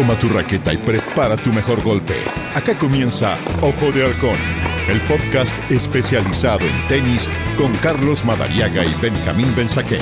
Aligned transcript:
Toma 0.00 0.18
tu 0.18 0.30
raqueta 0.30 0.72
y 0.72 0.78
prepara 0.78 1.36
tu 1.36 1.52
mejor 1.52 1.82
golpe. 1.82 2.14
Acá 2.54 2.74
comienza 2.78 3.36
Ojo 3.60 3.92
de 3.92 4.06
Halcón, 4.06 4.38
el 4.88 4.98
podcast 5.02 5.52
especializado 5.70 6.60
en 6.64 6.88
tenis 6.88 7.28
con 7.58 7.70
Carlos 7.82 8.24
Madariaga 8.24 8.82
y 8.82 8.94
Benjamín 9.02 9.54
Benzaquén. 9.54 10.00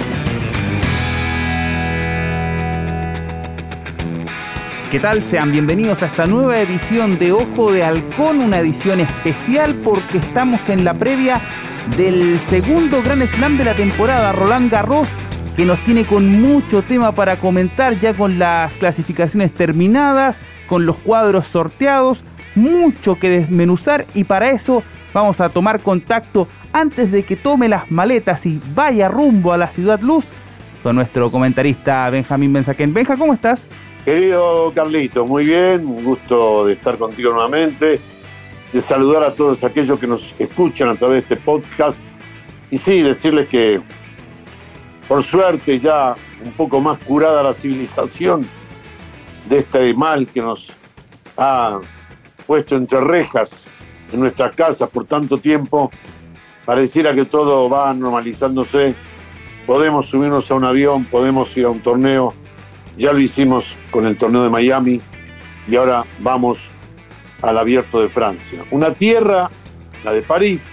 ¿Qué 4.89 5.01
tal? 5.01 5.25
Sean 5.25 5.51
bienvenidos 5.51 6.05
a 6.05 6.07
esta 6.07 6.27
nueva 6.27 6.61
edición 6.61 7.19
de 7.19 7.33
Ojo 7.33 7.73
de 7.73 7.83
Halcón, 7.83 8.39
una 8.39 8.61
edición 8.61 9.01
especial 9.01 9.75
porque 9.83 10.19
estamos 10.19 10.69
en 10.69 10.85
la 10.85 10.95
previa 10.95 11.43
del 11.97 12.39
segundo 12.39 13.03
Gran 13.03 13.27
Slam 13.27 13.59
de 13.59 13.65
la 13.65 13.75
temporada, 13.75 14.31
Roland 14.31 14.71
Garros 14.71 15.09
que 15.59 15.65
nos 15.65 15.81
tiene 15.81 16.05
con 16.05 16.41
mucho 16.41 16.83
tema 16.83 17.11
para 17.11 17.35
comentar, 17.35 17.99
ya 17.99 18.15
con 18.15 18.39
las 18.39 18.77
clasificaciones 18.77 19.53
terminadas, 19.53 20.41
con 20.69 20.87
los 20.87 20.97
cuadros 20.99 21.49
sorteados, 21.49 22.25
mucho 22.55 23.19
que 23.19 23.29
desmenuzar 23.29 24.07
y 24.15 24.23
para 24.23 24.51
eso 24.51 24.85
vamos 25.13 25.41
a 25.41 25.49
tomar 25.49 25.81
contacto 25.81 26.47
antes 26.73 27.11
de 27.11 27.25
que 27.25 27.35
tome 27.35 27.69
las 27.69 27.91
maletas 27.91 28.47
y 28.47 28.61
vaya 28.73 29.09
rumbo 29.09 29.53
a 29.53 29.59
la 29.59 29.69
Ciudad 29.69 30.01
Luz 30.01 30.27
con 30.85 30.95
nuestro 30.95 31.29
comentarista 31.29 32.09
Benjamín 32.09 32.53
Benzaquén. 32.53 32.95
Benja, 32.95 33.17
¿cómo 33.17 33.35
estás? 33.35 33.67
Querido 34.05 34.71
Carlito, 34.73 35.27
muy 35.27 35.45
bien, 35.45 35.85
un 35.85 36.05
gusto 36.05 36.67
de 36.67 36.75
estar 36.75 36.97
contigo 36.99 37.33
nuevamente, 37.33 38.01
de 38.73 38.81
saludar 38.81 39.25
a 39.25 39.35
todos 39.35 39.65
aquellos 39.65 39.99
que 39.99 40.07
nos 40.07 40.33
escuchan 40.39 40.89
a 40.91 40.95
través 40.95 41.15
de 41.15 41.35
este 41.35 41.37
podcast 41.45 42.07
y 42.71 42.79
sí, 42.79 43.03
decirles 43.03 43.49
que 43.49 43.81
por 45.09 45.23
suerte 45.23 45.79
ya 45.79 46.15
un 46.45 46.53
poco 46.53 46.81
más 46.81 46.99
curada 46.99 47.43
la 47.43 47.55
civilización 47.55 48.47
de 49.49 49.59
este 49.61 49.95
mal 49.95 50.29
que 50.29 50.43
nos 50.43 50.71
ha 51.39 51.81
puesto 52.47 52.77
entre 52.77 53.01
rejas 53.01 53.67
en 54.13 54.21
nuestras 54.21 54.55
casas 54.55 54.89
por 54.91 55.07
tanto 55.07 55.39
tiempo, 55.39 55.91
pareciera 56.67 57.15
que 57.15 57.25
todo 57.25 57.69
va 57.71 57.93
normalizándose, 57.95 58.95
podemos 59.67 60.07
subirnos 60.07 60.51
a 60.51 60.55
un 60.55 60.65
avión, 60.65 61.05
podemos 61.07 61.57
ir 61.57 61.65
a 61.65 61.71
un 61.71 61.81
torneo, 61.81 62.35
ya 62.99 63.13
lo 63.13 63.19
hicimos 63.19 63.77
con 63.91 64.07
el 64.07 64.19
torneo 64.19 64.43
de 64.43 64.51
Miami 64.51 65.01
y 65.67 65.77
ahora 65.77 66.05
vamos 66.21 66.71
al 67.43 67.57
abierto 67.57 68.01
de 68.01 68.09
Francia. 68.09 68.65
Una 68.71 68.93
tierra, 68.93 69.51
la 70.05 70.13
de 70.13 70.23
París, 70.23 70.71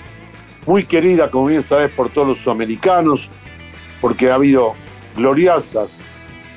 muy 0.66 0.84
querida, 0.84 1.30
como 1.30 1.48
bien 1.48 1.62
sabes, 1.62 1.92
por 1.92 2.10
todos 2.10 2.28
los 2.28 2.38
sudamericanos, 2.40 3.30
porque 4.06 4.30
ha 4.30 4.36
habido 4.36 4.76
gloriosas 5.16 5.90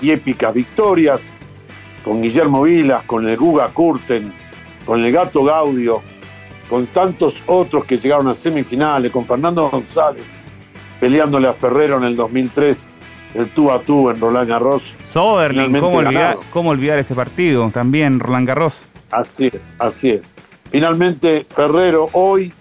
y 0.03 0.11
épicas 0.11 0.53
victorias 0.53 1.33
con 2.05 2.21
Guillermo 2.21 2.61
Vilas, 2.61 3.05
con 3.05 3.27
el 3.27 3.39
Guga 3.39 3.69
Kurten, 3.69 4.35
con 4.85 5.03
el 5.03 5.11
Gato 5.11 5.45
Gaudio, 5.45 6.03
con 6.69 6.85
tantos 6.89 7.43
otros 7.47 7.87
que 7.87 7.97
llegaron 7.97 8.29
a 8.29 8.35
semifinales, 8.35 9.11
con 9.11 9.25
Fernando 9.25 9.71
González 9.71 10.25
peleándole 11.01 11.49
a 11.49 11.55
Ferrero 11.55 11.97
en 11.97 12.05
el 12.05 12.17
2003, 12.17 12.87
el 13.33 13.49
tú 13.55 13.71
a 13.71 13.81
tú 13.81 14.11
en 14.11 14.21
Roland 14.21 14.47
Garros. 14.47 14.95
Soderling, 15.07 15.81
¿cómo 15.81 15.97
olvidar, 15.97 16.37
¿cómo 16.53 16.69
olvidar, 16.69 16.99
ese 16.99 17.15
partido? 17.15 17.71
También 17.71 18.21
Roland 18.21 18.47
Garros. 18.47 18.83
Así 19.11 19.47
es, 19.47 19.61
así 19.79 20.11
es. 20.11 20.35
Finalmente, 20.71 21.47
Ferrero, 21.49 22.11
hoy, 22.13 22.53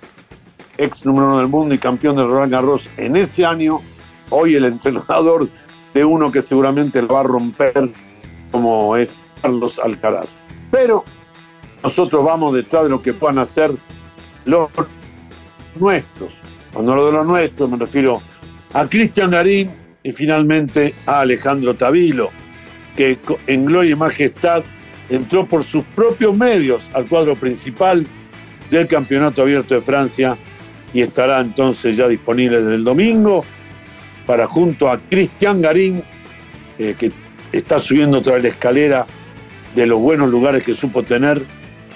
ex 0.77 1.05
número 1.05 1.27
uno 1.27 1.39
del 1.39 1.49
mundo 1.49 1.75
y 1.75 1.77
campeón 1.77 2.15
de 2.15 2.23
Roland 2.23 2.53
Garros 2.53 2.89
en 2.95 3.17
ese 3.17 3.45
año, 3.45 3.81
hoy 4.29 4.55
el 4.55 4.65
entrenador 4.65 5.49
de 5.93 6.05
uno 6.05 6.31
que 6.31 6.41
seguramente 6.41 7.01
lo 7.01 7.09
va 7.09 7.21
a 7.21 7.23
romper, 7.23 7.91
como 8.51 8.95
es 8.95 9.19
Carlos 9.41 9.79
Alcaraz. 9.79 10.37
Pero 10.71 11.03
nosotros 11.83 12.25
vamos 12.25 12.53
detrás 12.53 12.83
de 12.83 12.89
lo 12.89 13.01
que 13.01 13.13
puedan 13.13 13.39
hacer 13.39 13.71
los 14.45 14.69
nuestros. 15.75 16.35
Cuando 16.73 16.91
hablo 16.91 17.07
de 17.07 17.11
los 17.13 17.25
nuestros 17.25 17.69
me 17.69 17.77
refiero 17.77 18.21
a 18.73 18.85
Cristian 18.87 19.31
Garín 19.31 19.71
y 20.03 20.11
finalmente 20.11 20.93
a 21.05 21.21
Alejandro 21.21 21.75
Tavilo, 21.75 22.29
que 22.95 23.17
en 23.47 23.65
gloria 23.65 23.91
y 23.91 23.95
majestad 23.95 24.63
entró 25.09 25.45
por 25.45 25.63
sus 25.63 25.83
propios 25.95 26.35
medios 26.37 26.89
al 26.93 27.07
cuadro 27.07 27.35
principal 27.35 28.05
del 28.69 28.87
Campeonato 28.87 29.41
Abierto 29.41 29.75
de 29.75 29.81
Francia 29.81 30.37
y 30.93 31.01
estará 31.01 31.39
entonces 31.39 31.97
ya 31.97 32.07
disponible 32.07 32.61
desde 32.61 32.75
el 32.75 32.83
domingo 32.83 33.45
para 34.27 34.45
junto 34.45 34.91
a 34.91 34.99
Cristian 34.99 35.61
Garín, 35.61 36.03
eh, 36.77 36.95
que 36.99 37.11
está 37.51 37.79
subiendo 37.79 38.19
otra 38.19 38.33
vez 38.35 38.43
la 38.43 38.49
escalera 38.49 39.05
de 39.73 39.87
los 39.87 39.99
buenos 39.99 40.29
lugares 40.29 40.63
que 40.63 40.75
supo 40.75 41.01
tener, 41.01 41.41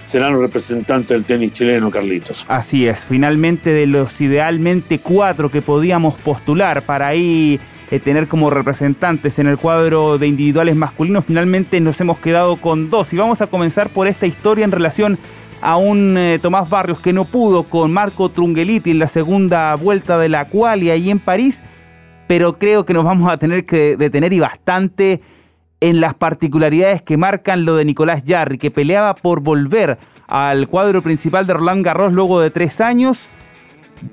serán 0.08 0.34
los 0.34 0.42
representantes 0.42 1.10
del 1.10 1.26
tenis 1.26 1.52
chileno, 1.52 1.92
Carlitos. 1.92 2.46
Así 2.48 2.88
es, 2.88 3.06
finalmente 3.06 3.72
de 3.72 3.86
los 3.86 4.20
idealmente 4.22 5.00
cuatro 5.00 5.52
que 5.52 5.62
podíamos 5.62 6.16
postular 6.16 6.84
para 6.84 7.08
ahí 7.08 7.60
eh, 7.92 8.00
tener 8.00 8.28
como 8.28 8.50
representantes 8.50 9.38
en 9.40 9.48
el 9.48 9.58
cuadro 9.58 10.18
de 10.18 10.28
individuales 10.28 10.76
masculinos, 10.76 11.26
finalmente 11.26 11.80
nos 11.82 12.00
hemos 12.00 12.18
quedado 12.18 12.56
con 12.56 12.90
dos. 12.90 13.14
Y 13.14 13.18
vamos 13.18 13.42
a 13.42 13.48
comenzar 13.48 13.90
por 13.90 14.08
esta 14.08 14.26
historia 14.26 14.64
en 14.64 14.72
relación 14.72 15.18
a 15.62 15.76
un 15.76 16.18
eh, 16.18 16.40
Tomás 16.42 16.70
Barrios 16.70 17.00
que 17.00 17.14
no 17.14 17.26
pudo 17.26 17.64
con 17.64 17.92
Marco 17.92 18.30
Trungeliti 18.30 18.92
en 18.92 19.00
la 19.00 19.08
segunda 19.08 19.76
vuelta 19.76 20.18
de 20.18 20.30
la 20.30 20.46
cual 20.46 20.84
y 20.84 20.90
ahí 20.90 21.12
en 21.12 21.20
París 21.20 21.62
pero 22.32 22.58
creo 22.58 22.86
que 22.86 22.94
nos 22.94 23.04
vamos 23.04 23.30
a 23.30 23.36
tener 23.36 23.66
que 23.66 23.98
detener 23.98 24.32
y 24.32 24.40
bastante 24.40 25.20
en 25.82 26.00
las 26.00 26.14
particularidades 26.14 27.02
que 27.02 27.18
marcan 27.18 27.66
lo 27.66 27.76
de 27.76 27.84
Nicolás 27.84 28.24
Jarry, 28.26 28.58
que 28.58 28.72
peleaba 28.72 29.16
por 29.16 29.42
volver 29.42 29.98
al 30.28 30.70
cuadro 30.70 31.02
principal 31.02 31.46
de 31.46 31.56
Roland 31.56 31.84
Garros 31.84 32.14
luego 32.14 32.40
de 32.40 32.50
tres 32.50 32.80
años. 32.80 33.28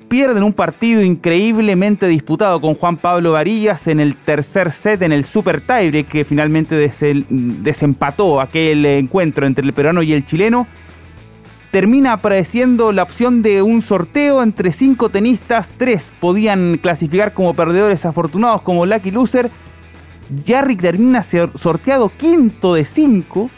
Pierden 0.09 0.43
un 0.43 0.51
partido 0.51 1.01
increíblemente 1.01 2.09
disputado 2.09 2.59
con 2.59 2.75
Juan 2.75 2.97
Pablo 2.97 3.31
Varillas 3.31 3.87
en 3.87 4.01
el 4.01 4.17
tercer 4.17 4.73
set, 4.73 5.01
en 5.01 5.13
el 5.13 5.23
Super 5.23 5.61
Tiebreak, 5.61 6.09
que 6.09 6.25
finalmente 6.25 6.75
desempató 7.29 8.41
aquel 8.41 8.85
encuentro 8.85 9.47
entre 9.47 9.63
el 9.63 9.71
peruano 9.71 10.01
y 10.01 10.11
el 10.11 10.25
chileno 10.25 10.67
termina 11.71 12.13
apareciendo 12.13 12.91
la 12.91 13.03
opción 13.03 13.41
de 13.41 13.61
un 13.61 13.81
sorteo 13.81 14.41
entre 14.41 14.71
cinco 14.71 15.09
tenistas, 15.09 15.71
tres 15.77 16.15
podían 16.19 16.77
clasificar 16.77 17.33
como 17.33 17.53
perdedores 17.53 18.05
afortunados 18.05 18.61
como 18.61 18.85
Lucky 18.85 19.11
Loser. 19.11 19.51
Jarrick 20.45 20.81
termina 20.81 21.23
sorteado 21.23 22.11
quinto 22.15 22.75
de 22.75 22.85
cinco 22.85 23.49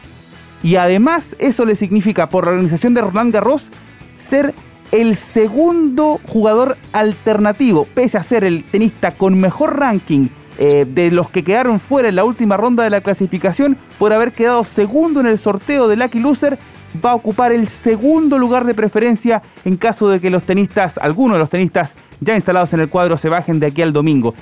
y 0.63 0.75
además 0.75 1.35
eso 1.39 1.65
le 1.65 1.75
significa 1.75 2.29
por 2.29 2.45
la 2.45 2.51
organización 2.51 2.93
de 2.93 3.01
Roland 3.01 3.33
Garros 3.33 3.71
ser 4.17 4.53
el 4.91 5.15
segundo 5.15 6.19
jugador 6.27 6.77
alternativo, 6.91 7.87
pese 7.93 8.17
a 8.17 8.23
ser 8.23 8.43
el 8.43 8.63
tenista 8.63 9.11
con 9.11 9.39
mejor 9.39 9.79
ranking 9.79 10.27
eh, 10.59 10.85
de 10.87 11.11
los 11.11 11.29
que 11.29 11.43
quedaron 11.43 11.79
fuera 11.79 12.09
en 12.09 12.17
la 12.17 12.25
última 12.25 12.57
ronda 12.57 12.83
de 12.83 12.89
la 12.89 13.01
clasificación 13.01 13.77
por 13.97 14.11
haber 14.11 14.33
quedado 14.33 14.63
segundo 14.65 15.21
en 15.21 15.27
el 15.27 15.37
sorteo 15.37 15.87
de 15.87 15.95
Lucky 15.95 16.19
Loser 16.19 16.59
va 17.03 17.11
a 17.11 17.15
ocupar 17.15 17.51
el 17.51 17.67
segundo 17.67 18.37
lugar 18.37 18.65
de 18.65 18.73
preferencia 18.73 19.41
en 19.65 19.77
caso 19.77 20.09
de 20.09 20.19
que 20.19 20.29
los 20.29 20.43
tenistas, 20.43 20.97
algunos 20.97 21.35
de 21.35 21.39
los 21.39 21.49
tenistas 21.49 21.95
ya 22.19 22.35
instalados 22.35 22.73
en 22.73 22.81
el 22.81 22.89
cuadro 22.89 23.17
se 23.17 23.29
bajen 23.29 23.59
de 23.59 23.67
aquí 23.67 23.81
al 23.81 23.93
domingo. 23.93 24.33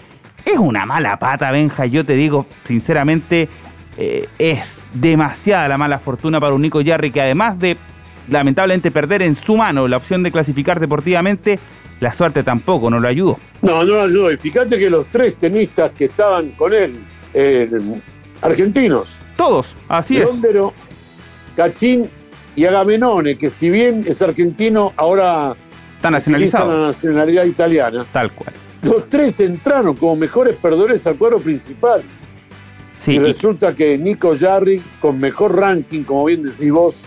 Es 0.45 0.57
una 0.57 0.85
mala 0.85 1.19
pata, 1.19 1.51
Benja, 1.51 1.85
yo 1.85 2.05
te 2.05 2.15
digo 2.15 2.45
sinceramente, 2.63 3.49
eh, 3.97 4.27
es 4.39 4.81
demasiada 4.93 5.67
la 5.67 5.77
mala 5.77 5.99
fortuna 5.99 6.39
para 6.39 6.53
un 6.53 6.61
Nico 6.61 6.81
Yarri 6.81 7.11
que 7.11 7.21
además 7.21 7.59
de 7.59 7.77
lamentablemente 8.29 8.91
perder 8.91 9.21
en 9.21 9.35
su 9.35 9.57
mano 9.57 9.87
la 9.87 9.97
opción 9.97 10.23
de 10.23 10.31
clasificar 10.31 10.79
deportivamente, 10.79 11.59
la 11.99 12.13
suerte 12.13 12.43
tampoco 12.43 12.89
no 12.89 12.99
lo 12.99 13.07
ayudó. 13.07 13.39
No, 13.61 13.83
no 13.83 13.95
lo 13.95 14.01
ayudó. 14.03 14.31
Y 14.31 14.37
fíjate 14.37 14.79
que 14.79 14.89
los 14.89 15.07
tres 15.07 15.35
tenistas 15.35 15.91
que 15.91 16.05
estaban 16.05 16.51
con 16.51 16.73
él, 16.73 16.99
eh, 17.33 17.69
argentinos. 18.41 19.19
Todos, 19.35 19.75
así 19.87 20.17
es. 20.17 20.29
Cachín 21.55 22.09
y 22.59 22.65
Agamenone, 22.65 23.37
que 23.37 23.49
si 23.49 23.69
bien 23.69 24.03
es 24.05 24.21
argentino, 24.21 24.91
ahora 24.97 25.55
está 25.95 26.11
nacionalizado. 26.11 26.73
la 26.73 26.87
nacionalidad 26.87 27.45
italiana. 27.45 28.05
Tal 28.11 28.33
cual. 28.33 28.51
Los 28.81 29.07
tres 29.07 29.39
entraron 29.39 29.95
como 29.95 30.17
mejores 30.17 30.57
perdedores 30.57 31.07
al 31.07 31.15
cuadro 31.15 31.39
principal. 31.39 32.01
Sí, 32.97 33.13
y 33.13 33.19
resulta 33.19 33.73
que 33.73 33.97
Nico 33.97 34.35
Jarry, 34.37 34.81
con 34.99 35.21
mejor 35.21 35.57
ranking, 35.57 36.03
como 36.03 36.25
bien 36.25 36.43
decís 36.43 36.69
vos, 36.69 37.01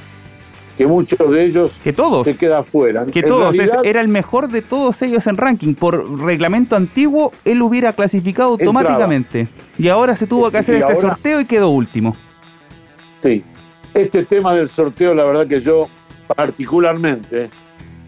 que 0.78 0.86
muchos 0.86 1.30
de 1.30 1.44
ellos 1.44 1.78
que 1.84 1.92
todos, 1.92 2.24
se 2.24 2.34
queda 2.34 2.60
afuera. 2.60 3.04
Que 3.04 3.22
todos, 3.22 3.54
era 3.84 4.00
el 4.00 4.08
mejor 4.08 4.48
de 4.48 4.62
todos 4.62 5.02
ellos 5.02 5.26
en 5.26 5.36
ranking. 5.36 5.74
Por 5.74 6.18
reglamento 6.18 6.76
antiguo, 6.76 7.30
él 7.44 7.60
hubiera 7.60 7.92
clasificado 7.92 8.52
automáticamente. 8.52 9.48
Y 9.78 9.88
ahora 9.88 10.16
se 10.16 10.26
tuvo 10.26 10.50
que 10.50 10.56
hacer 10.56 10.76
este 10.76 10.96
sorteo 10.96 11.42
y 11.42 11.44
quedó 11.44 11.68
último. 11.68 12.16
Sí, 13.18 13.44
este 13.94 14.24
tema 14.24 14.54
del 14.54 14.68
sorteo, 14.68 15.14
la 15.14 15.24
verdad 15.24 15.46
que 15.46 15.60
yo 15.60 15.88
particularmente 16.34 17.50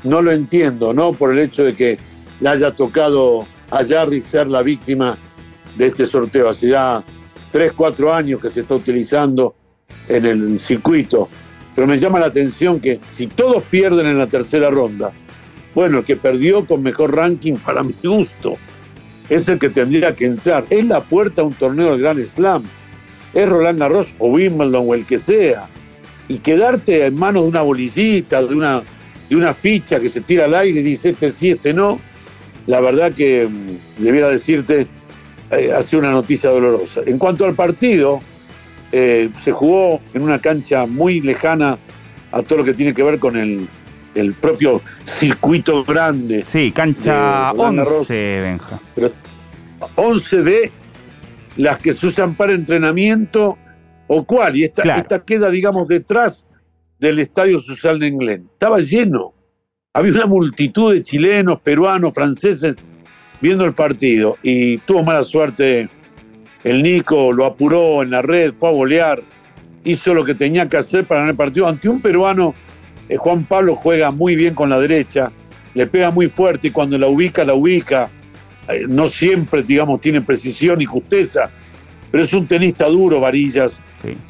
no 0.04 0.22
lo 0.22 0.32
entiendo, 0.32 0.92
no 0.92 1.12
por 1.12 1.32
el 1.32 1.38
hecho 1.38 1.64
de 1.64 1.74
que 1.74 1.98
le 2.40 2.48
haya 2.48 2.70
tocado 2.70 3.46
a 3.70 3.84
Jarry 3.84 4.20
ser 4.20 4.46
la 4.46 4.62
víctima 4.62 5.16
de 5.76 5.86
este 5.88 6.04
sorteo. 6.04 6.48
Hace 6.48 6.70
ya 6.70 7.02
3, 7.52 7.72
4 7.72 8.14
años 8.14 8.40
que 8.40 8.50
se 8.50 8.60
está 8.62 8.74
utilizando 8.74 9.54
en 10.08 10.26
el 10.26 10.60
circuito, 10.60 11.28
pero 11.74 11.86
me 11.86 11.98
llama 11.98 12.20
la 12.20 12.26
atención 12.26 12.80
que 12.80 13.00
si 13.10 13.26
todos 13.26 13.62
pierden 13.64 14.06
en 14.06 14.18
la 14.18 14.26
tercera 14.26 14.70
ronda, 14.70 15.12
bueno, 15.74 15.98
el 15.98 16.04
que 16.04 16.16
perdió 16.16 16.64
con 16.64 16.82
mejor 16.82 17.16
ranking 17.16 17.54
para 17.54 17.82
mi 17.82 17.94
gusto 18.02 18.56
es 19.28 19.48
el 19.48 19.58
que 19.58 19.70
tendría 19.70 20.14
que 20.14 20.26
entrar. 20.26 20.64
Es 20.70 20.84
la 20.84 21.00
puerta 21.00 21.42
a 21.42 21.44
un 21.44 21.52
torneo 21.54 21.90
del 21.92 22.00
Gran 22.00 22.24
Slam. 22.26 22.62
Es 23.34 23.48
Roland 23.48 23.78
Garros 23.78 24.14
o 24.18 24.28
Wimbledon 24.28 24.84
o 24.88 24.94
el 24.94 25.04
que 25.04 25.18
sea. 25.18 25.66
Y 26.28 26.38
quedarte 26.38 27.06
en 27.06 27.16
manos 27.16 27.42
de 27.42 27.48
una 27.50 27.62
bolicita, 27.62 28.42
de 28.42 28.54
una, 28.54 28.82
de 29.28 29.36
una 29.36 29.52
ficha 29.52 29.98
que 29.98 30.08
se 30.08 30.20
tira 30.20 30.46
al 30.46 30.54
aire 30.54 30.80
y 30.80 30.82
dice 30.82 31.10
este 31.10 31.30
sí, 31.30 31.50
este 31.50 31.74
no, 31.74 31.98
la 32.66 32.80
verdad 32.80 33.12
que 33.12 33.46
mm, 33.46 34.02
debiera 34.02 34.28
decirte, 34.28 34.86
eh, 35.50 35.72
hace 35.76 35.96
una 35.96 36.10
noticia 36.10 36.50
dolorosa. 36.50 37.02
En 37.04 37.18
cuanto 37.18 37.44
al 37.44 37.54
partido, 37.54 38.20
eh, 38.92 39.28
se 39.36 39.52
jugó 39.52 40.00
en 40.14 40.22
una 40.22 40.40
cancha 40.40 40.86
muy 40.86 41.20
lejana 41.20 41.78
a 42.32 42.42
todo 42.42 42.58
lo 42.58 42.64
que 42.64 42.74
tiene 42.74 42.94
que 42.94 43.02
ver 43.02 43.18
con 43.18 43.36
el, 43.36 43.68
propio 44.40 44.80
circuito 45.04 45.82
grande. 45.82 46.44
Sí, 46.46 46.70
cancha 46.70 47.50
11, 47.52 48.40
Benja. 48.40 48.80
11 49.96 50.42
de 50.42 50.72
las 51.56 51.78
que 51.78 51.92
se 51.92 52.06
usan 52.06 52.34
para 52.34 52.52
entrenamiento 52.52 53.56
o 54.06 54.24
cuál. 54.24 54.56
Y 54.56 54.64
esta, 54.64 54.98
esta 54.98 55.24
queda, 55.24 55.50
digamos, 55.50 55.88
detrás 55.88 56.46
del 56.98 57.18
estadio 57.18 57.58
Susal 57.58 57.98
Nenglen. 57.98 58.48
Estaba 58.52 58.80
lleno. 58.80 59.34
Había 59.92 60.12
una 60.12 60.26
multitud 60.26 60.92
de 60.92 61.02
chilenos, 61.02 61.60
peruanos, 61.60 62.14
franceses 62.14 62.76
viendo 63.40 63.64
el 63.64 63.74
partido. 63.74 64.36
Y 64.42 64.78
tuvo 64.78 65.04
mala 65.04 65.22
suerte 65.24 65.88
el 66.64 66.82
Nico 66.82 67.30
lo 67.30 67.44
apuró 67.44 68.02
en 68.02 68.10
la 68.10 68.22
red, 68.22 68.54
fue 68.54 68.70
a 68.70 68.72
bolear, 68.72 69.22
hizo 69.84 70.14
lo 70.14 70.24
que 70.24 70.34
tenía 70.34 70.66
que 70.66 70.78
hacer 70.78 71.04
para 71.04 71.20
ganar 71.20 71.32
el 71.32 71.36
partido. 71.36 71.68
Ante 71.68 71.90
un 71.90 72.00
peruano, 72.00 72.54
eh, 73.08 73.16
Juan 73.18 73.44
Pablo 73.44 73.76
juega 73.76 74.10
muy 74.10 74.34
bien 74.34 74.54
con 74.54 74.70
la 74.70 74.80
derecha, 74.80 75.30
le 75.74 75.86
pega 75.86 76.10
muy 76.10 76.26
fuerte 76.26 76.68
y 76.68 76.70
cuando 76.70 76.96
la 76.98 77.06
ubica, 77.06 77.44
la 77.44 77.54
ubica. 77.54 78.10
Eh, 78.68 78.84
no 78.88 79.08
siempre, 79.08 79.62
digamos, 79.62 80.00
tiene 80.00 80.20
precisión 80.20 80.80
y 80.80 80.84
justeza, 80.84 81.50
pero 82.10 82.24
es 82.24 82.32
un 82.32 82.46
tenista 82.46 82.86
duro, 82.86 83.20
Varillas, 83.20 83.80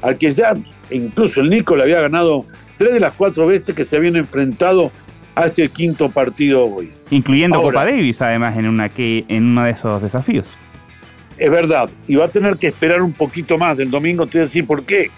al 0.02 0.18
que 0.18 0.30
ya 0.30 0.54
incluso 0.90 1.40
el 1.40 1.50
Nico 1.50 1.76
le 1.76 1.82
había 1.82 2.00
ganado 2.00 2.44
tres 2.78 2.94
de 2.94 3.00
las 3.00 3.12
cuatro 3.12 3.46
veces 3.46 3.74
que 3.74 3.84
se 3.84 3.96
habían 3.96 4.16
enfrentado 4.16 4.90
a 5.34 5.46
este 5.46 5.68
quinto 5.68 6.08
partido 6.08 6.64
hoy. 6.64 6.90
Incluyendo 7.10 7.60
Copa 7.60 7.84
Davis, 7.84 8.22
además, 8.22 8.56
en, 8.56 8.66
una 8.66 8.88
que, 8.88 9.24
en 9.28 9.44
uno 9.44 9.64
de 9.64 9.72
esos 9.72 10.00
desafíos 10.00 10.56
es 11.36 11.50
verdad, 11.50 11.90
y 12.06 12.14
va 12.16 12.26
a 12.26 12.28
tener 12.28 12.56
que 12.56 12.68
esperar 12.68 13.02
un 13.02 13.12
poquito 13.12 13.58
más 13.58 13.76
del 13.76 13.90
domingo, 13.90 14.26
te 14.26 14.38
voy 14.38 14.42
a 14.42 14.44
decir 14.44 14.66
por 14.66 14.84
qué. 14.84 15.10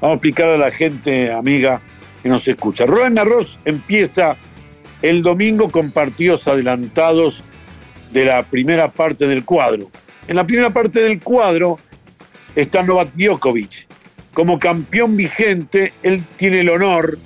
Vamos 0.00 0.14
a 0.14 0.16
explicar 0.16 0.48
a 0.48 0.56
la 0.56 0.70
gente, 0.70 1.32
amiga, 1.32 1.80
que 2.22 2.28
nos 2.28 2.46
escucha. 2.48 2.86
Roland 2.86 3.16
Garros 3.16 3.58
empieza 3.64 4.36
el 5.02 5.22
domingo 5.22 5.68
con 5.70 5.90
partidos 5.90 6.48
adelantados 6.48 7.42
de 8.14 8.24
la 8.24 8.42
primera 8.42 8.88
parte 8.88 9.26
del 9.26 9.44
cuadro. 9.44 9.90
En 10.26 10.36
la 10.36 10.46
primera 10.46 10.70
parte 10.70 11.00
del 11.00 11.20
cuadro 11.20 11.78
está 12.56 12.82
Novak 12.82 13.12
Djokovic. 13.12 13.86
Como 14.32 14.58
campeón 14.58 15.16
vigente, 15.16 15.92
él 16.02 16.22
tiene 16.36 16.60
el 16.60 16.70
honor 16.70 17.18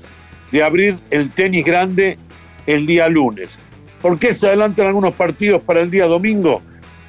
de 0.50 0.62
abrir 0.64 0.98
el 1.10 1.30
tenis 1.30 1.64
grande 1.64 2.18
el 2.66 2.86
día 2.86 3.08
lunes. 3.08 3.56
¿Por 4.02 4.18
qué 4.18 4.32
se 4.32 4.48
adelantan 4.48 4.88
algunos 4.88 5.14
partidos 5.14 5.62
para 5.62 5.80
el 5.80 5.90
día 5.90 6.06
domingo? 6.06 6.60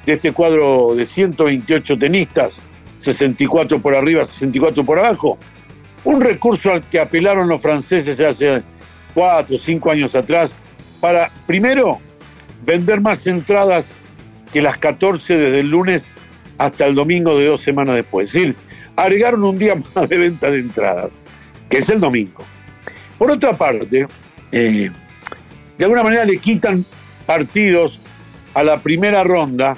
de 0.06 0.14
este 0.14 0.32
cuadro 0.32 0.94
de 0.94 1.04
128 1.04 1.98
tenistas, 1.98 2.60
64 2.98 3.80
por 3.80 3.94
arriba, 3.94 4.24
64 4.24 4.84
por 4.84 4.98
abajo. 4.98 5.38
Un 6.04 6.20
recurso 6.20 6.72
al 6.72 6.82
que 6.88 6.98
apelaron 6.98 7.48
los 7.48 7.60
franceses 7.60 8.20
hace 8.20 8.62
cuatro 9.14 9.56
o 9.56 9.58
cinco 9.58 9.90
años 9.90 10.14
atrás 10.14 10.54
para, 11.00 11.30
primero, 11.46 11.98
vender 12.64 13.00
más 13.00 13.26
entradas 13.26 13.94
que 14.52 14.62
las 14.62 14.78
14 14.78 15.36
desde 15.36 15.60
el 15.60 15.70
lunes 15.70 16.10
hasta 16.58 16.86
el 16.86 16.94
domingo 16.94 17.38
de 17.38 17.46
dos 17.46 17.62
semanas 17.62 17.96
después. 17.96 18.28
Es 18.28 18.34
decir, 18.34 18.56
agregaron 18.96 19.44
un 19.44 19.58
día 19.58 19.74
más 19.94 20.08
de 20.08 20.18
venta 20.18 20.50
de 20.50 20.58
entradas, 20.58 21.22
que 21.68 21.78
es 21.78 21.88
el 21.88 22.00
domingo. 22.00 22.44
Por 23.18 23.30
otra 23.30 23.52
parte, 23.52 24.06
eh, 24.52 24.90
de 25.78 25.84
alguna 25.84 26.02
manera 26.02 26.24
le 26.24 26.38
quitan 26.38 26.84
partidos 27.26 28.00
a 28.54 28.62
la 28.62 28.78
primera 28.78 29.22
ronda 29.24 29.76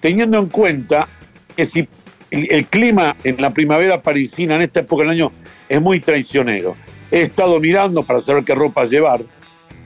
teniendo 0.00 0.38
en 0.38 0.48
cuenta 0.48 1.08
que 1.56 1.66
si 1.66 1.88
el, 2.30 2.66
clima 2.66 3.16
en 3.24 3.40
la 3.40 3.52
primavera 3.52 4.00
parisina 4.02 4.54
en 4.56 4.62
esta 4.62 4.80
época 4.80 5.02
del 5.02 5.10
año 5.10 5.32
es 5.68 5.80
muy 5.80 6.00
traicionero. 6.00 6.76
He 7.10 7.22
estado 7.22 7.58
mirando 7.58 8.02
para 8.02 8.20
saber 8.20 8.44
qué 8.44 8.54
ropa 8.54 8.84
llevar 8.84 9.22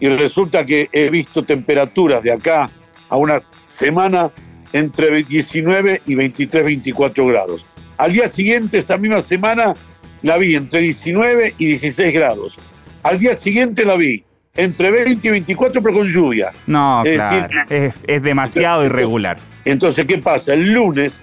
y 0.02 0.08
resulta 0.08 0.66
que 0.66 0.88
he 0.90 1.10
visto 1.10 1.44
temperaturas 1.44 2.24
de 2.24 2.32
acá 2.32 2.68
a 3.08 3.16
una 3.16 3.40
semana 3.68 4.32
entre 4.72 5.22
19 5.22 6.02
y 6.04 6.14
23, 6.16 6.64
24 6.64 7.24
grados. 7.28 7.64
Al 7.98 8.12
día 8.12 8.26
siguiente, 8.26 8.78
esa 8.78 8.96
misma 8.96 9.20
semana, 9.20 9.74
la 10.22 10.38
vi 10.38 10.56
entre 10.56 10.80
19 10.80 11.54
y 11.56 11.66
16 11.66 12.12
grados. 12.14 12.58
Al 13.04 13.20
día 13.20 13.36
siguiente 13.36 13.84
la 13.84 13.94
vi 13.94 14.24
entre 14.56 14.90
20 14.90 15.28
y 15.28 15.30
24, 15.30 15.80
pero 15.80 15.94
con 15.94 16.08
lluvia. 16.08 16.50
No, 16.66 17.04
claro, 17.04 17.48
es, 17.70 17.94
es 18.04 18.22
demasiado 18.24 18.84
irregular. 18.84 19.38
Entonces, 19.64 20.04
¿qué 20.04 20.18
pasa? 20.18 20.54
El 20.54 20.72
lunes, 20.72 21.22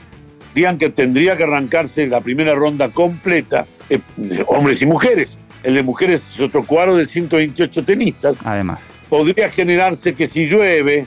digan 0.56 0.78
que 0.78 0.90
tendría 0.90 1.36
que 1.36 1.44
arrancarse 1.44 2.08
la 2.08 2.22
primera 2.22 2.56
ronda 2.56 2.88
completa, 2.88 3.66
eh, 3.90 4.00
hombres 4.48 4.81
y 4.81 4.86
mujeres. 4.86 5.38
El 5.64 5.76
de 5.76 5.84
mujeres 5.84 6.32
es 6.34 6.40
otro 6.40 6.64
cuadro 6.64 6.96
de 6.96 7.06
128 7.06 7.84
tenistas. 7.84 8.38
Además. 8.44 8.88
Podría 9.10 9.50
generarse 9.50 10.14
que 10.14 10.28
si 10.28 10.46
llueve, 10.46 11.06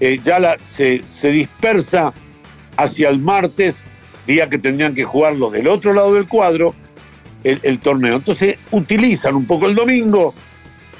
eh, 0.00 0.20
ya 0.22 0.38
la, 0.38 0.58
se, 0.62 1.02
dispersa 1.22 2.12
hacia 2.76 3.08
el 3.08 3.18
martes, 3.18 3.84
día 4.26 4.48
que 4.48 4.58
tendrían 4.58 4.94
que 4.94 5.04
jugar 5.04 5.36
los 5.36 5.52
del 5.52 5.68
otro 5.68 5.92
lado 5.94 6.14
del 6.14 6.26
cuadro, 6.26 6.74
el, 7.44 7.78
torneo. 7.78 8.16
Entonces 8.16 8.58
utilizan 8.70 9.36
un 9.36 9.46
poco 9.46 9.66
el 9.66 9.74
domingo 9.74 10.34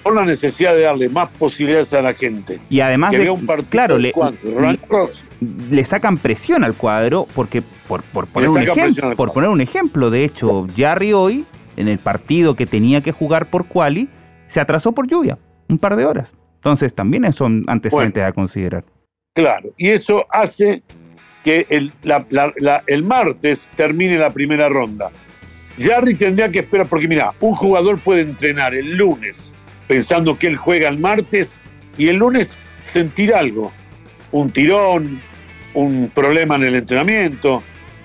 por 0.02 0.14
la 0.14 0.24
necesidad 0.24 0.74
de 0.74 0.82
darle 0.82 1.08
más 1.08 1.30
posibilidades 1.30 1.92
a 1.94 2.02
la 2.02 2.12
gente. 2.12 2.60
Y 2.68 2.80
además, 2.80 3.12
de, 3.12 3.30
un 3.30 3.46
claro, 3.70 3.96
le, 3.96 4.12
le 5.70 5.84
sacan 5.84 6.18
presión 6.18 6.62
al 6.64 6.74
cuadro 6.74 7.26
porque 7.34 7.62
por, 7.88 8.02
poner 8.02 8.50
un 8.50 8.62
ejemplo, 8.62 9.16
por 9.16 9.32
poner 9.32 9.48
un 9.48 9.62
ejemplo, 9.62 10.10
de 10.10 10.24
hecho, 10.24 10.66
Jarry 10.76 11.14
hoy 11.14 11.46
en 11.76 11.88
el 11.88 11.98
partido 11.98 12.56
que 12.56 12.66
tenía 12.66 13.00
que 13.00 13.12
jugar 13.12 13.50
por 13.50 13.66
quali 13.66 14.08
se 14.46 14.60
atrasó 14.60 14.92
por 14.92 15.06
lluvia, 15.06 15.38
un 15.68 15.78
par 15.78 15.96
de 15.96 16.04
horas. 16.04 16.34
Entonces 16.56 16.94
también 16.94 17.30
son 17.32 17.64
antecedentes 17.66 18.24
a 18.24 18.32
considerar. 18.32 18.84
Claro, 19.34 19.70
y 19.76 19.90
eso 19.90 20.24
hace 20.30 20.82
que 21.42 21.66
el, 21.68 21.92
el 22.86 23.02
martes 23.02 23.68
termine 23.76 24.16
la 24.16 24.30
primera 24.30 24.68
ronda. 24.68 25.10
Jarry 25.78 26.14
tendría 26.14 26.50
que 26.50 26.60
esperar, 26.60 26.86
porque 26.86 27.08
mira, 27.08 27.32
un 27.40 27.54
jugador 27.54 27.98
puede 27.98 28.22
entrenar 28.22 28.74
el 28.74 28.96
lunes 28.96 29.52
pensando 29.88 30.38
que 30.38 30.46
él 30.46 30.56
juega 30.56 30.88
el 30.88 30.98
martes 30.98 31.54
y 31.98 32.08
el 32.08 32.16
lunes 32.16 32.56
sentir 32.86 33.34
algo, 33.34 33.72
un 34.32 34.50
tirón, 34.50 35.20
un 35.74 36.10
problema 36.14 36.56
en 36.56 36.62
el 36.62 36.74
entrenamiento, 36.76 37.62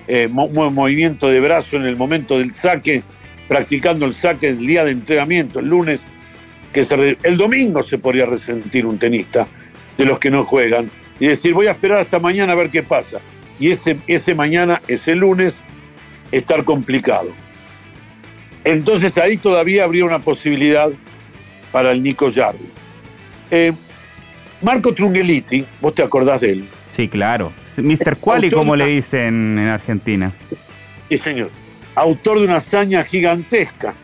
eh, 0.08 0.28
movimiento 0.28 1.28
de 1.28 1.40
brazo 1.40 1.76
en 1.76 1.84
el 1.84 1.96
momento 1.96 2.38
del 2.38 2.52
saque, 2.52 3.02
practicando 3.50 4.06
el 4.06 4.14
saque 4.14 4.50
el 4.50 4.64
día 4.64 4.84
de 4.84 4.92
entrenamiento, 4.92 5.58
el 5.58 5.66
lunes, 5.66 6.04
que 6.72 6.86
el 7.24 7.36
domingo 7.36 7.82
se 7.82 7.98
podría 7.98 8.24
resentir 8.24 8.86
un 8.86 8.96
tenista 8.96 9.48
de 9.98 10.04
los 10.04 10.20
que 10.20 10.30
no 10.30 10.44
juegan 10.44 10.88
y 11.18 11.26
decir 11.26 11.52
voy 11.52 11.66
a 11.66 11.72
esperar 11.72 11.98
hasta 11.98 12.20
mañana 12.20 12.52
a 12.52 12.54
ver 12.54 12.70
qué 12.70 12.84
pasa. 12.84 13.18
Y 13.58 13.72
ese, 13.72 13.98
ese 14.06 14.36
mañana, 14.36 14.80
ese 14.86 15.16
lunes, 15.16 15.64
estar 16.30 16.62
complicado. 16.62 17.32
Entonces 18.62 19.18
ahí 19.18 19.36
todavía 19.36 19.82
habría 19.82 20.04
una 20.04 20.20
posibilidad 20.20 20.88
para 21.72 21.90
el 21.90 22.04
Nico 22.04 22.30
Jarry. 22.32 22.70
Eh, 23.50 23.72
Marco 24.62 24.94
Trungeliti, 24.94 25.64
vos 25.80 25.92
te 25.96 26.04
acordás 26.04 26.40
de 26.42 26.52
él, 26.52 26.68
Sí, 26.88 27.08
claro. 27.08 27.52
Mr. 27.78 28.16
Quali, 28.18 28.48
como 28.48 28.76
le 28.76 28.86
dicen 28.86 29.58
en 29.58 29.66
Argentina. 29.66 30.30
Sí, 31.08 31.18
señor. 31.18 31.50
Autor 31.94 32.38
de 32.38 32.44
una 32.44 32.56
hazaña 32.56 33.04
gigantesca. 33.04 33.94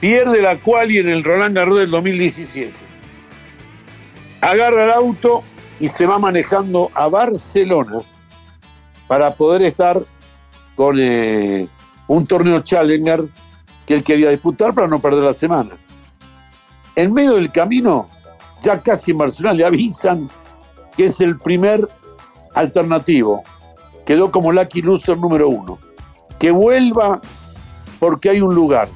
Pierde 0.00 0.40
la 0.42 0.56
Quali 0.56 0.98
en 0.98 1.08
el 1.08 1.24
Roland 1.24 1.56
Garros 1.56 1.78
del 1.78 1.90
2017. 1.90 2.72
Agarra 4.40 4.84
el 4.84 4.90
auto 4.90 5.42
y 5.78 5.88
se 5.88 6.06
va 6.06 6.18
manejando 6.18 6.90
a 6.94 7.08
Barcelona 7.08 7.98
para 9.06 9.34
poder 9.34 9.62
estar 9.62 10.02
con 10.76 10.96
eh, 10.98 11.66
un 12.06 12.26
torneo 12.26 12.60
Challenger 12.60 13.24
que 13.86 13.94
él 13.94 14.04
quería 14.04 14.30
disputar 14.30 14.72
para 14.74 14.86
no 14.86 15.00
perder 15.00 15.24
la 15.24 15.34
semana. 15.34 15.76
En 16.96 17.12
medio 17.12 17.34
del 17.34 17.50
camino, 17.50 18.08
ya 18.62 18.80
casi 18.80 19.10
en 19.10 19.18
Barcelona 19.18 19.54
le 19.54 19.64
avisan 19.64 20.28
que 20.96 21.04
es 21.04 21.20
el 21.20 21.38
primer 21.38 21.88
alternativo. 22.54 23.42
Quedó 24.04 24.30
como 24.30 24.52
Lucky 24.52 24.82
Loser 24.82 25.16
número 25.18 25.48
uno. 25.48 25.78
Que 26.40 26.50
vuelva 26.50 27.20
porque 28.00 28.30
hay 28.30 28.40
un 28.40 28.54
lugar. 28.54 28.88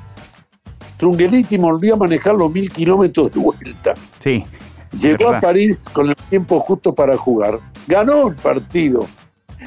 Trungeliti 0.96 1.56
volvió 1.56 1.94
a 1.94 1.96
manejar 1.98 2.34
los 2.34 2.50
mil 2.50 2.70
kilómetros 2.70 3.30
de 3.30 3.38
vuelta. 3.38 3.94
Sí. 4.18 4.44
Llegó 4.92 5.28
a 5.30 5.40
París 5.40 5.86
con 5.92 6.08
el 6.08 6.16
tiempo 6.30 6.58
justo 6.60 6.94
para 6.94 7.16
jugar. 7.16 7.60
Ganó 7.86 8.28
el 8.28 8.34
partido 8.34 9.06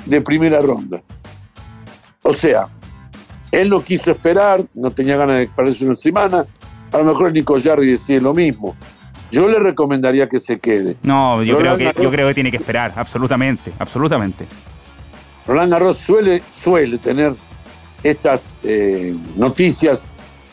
de 0.06 0.22
primera 0.22 0.62
ronda. 0.62 1.02
O 2.24 2.34
sea, 2.34 2.68
él 3.52 3.70
no 3.70 3.82
quiso 3.82 4.12
esperar, 4.12 4.64
no 4.74 4.92
tenía 4.92 5.18
ganas 5.18 5.40
de 5.40 5.48
pararse 5.48 5.86
una 5.86 5.96
semana. 5.96 6.46
A 6.92 6.98
lo 6.98 7.06
mejor 7.06 7.32
Nico 7.32 7.60
Jarry 7.62 7.88
decía 7.88 8.20
lo 8.20 8.34
mismo. 8.34 8.76
Yo 9.32 9.48
le 9.48 9.60
recomendaría 9.60 10.30
que 10.30 10.40
se 10.40 10.60
quede. 10.60 10.96
No, 11.04 11.44
yo, 11.44 11.58
creo 11.58 11.78
que, 11.78 11.92
yo 12.02 12.10
creo 12.10 12.28
que 12.30 12.34
tiene 12.34 12.50
que 12.50 12.58
esperar, 12.58 12.94
absolutamente, 12.96 13.74
absolutamente. 13.78 14.46
Roland 15.46 15.72
Garros 15.72 15.98
suele, 15.98 16.42
suele 16.54 16.98
tener 16.98 17.34
estas 18.04 18.56
eh, 18.64 19.16
noticias 19.36 20.06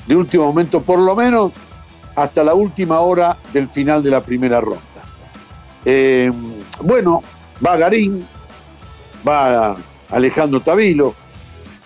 de 0.07 0.17
último 0.17 0.45
momento, 0.47 0.83
por 0.83 0.99
lo 0.99 1.15
menos 1.15 1.53
hasta 2.15 2.45
la 2.45 2.55
última 2.55 3.01
hora 3.01 3.37
del 3.53 3.69
final 3.69 4.03
de 4.03 4.11
la 4.11 4.21
primera 4.21 4.61
ronda. 4.61 4.81
Eh, 5.85 6.31
bueno, 6.81 7.23
va 7.65 7.77
Garín, 7.77 8.27
va 9.27 9.77
Alejandro 10.11 10.61
Tavilo, 10.61 11.15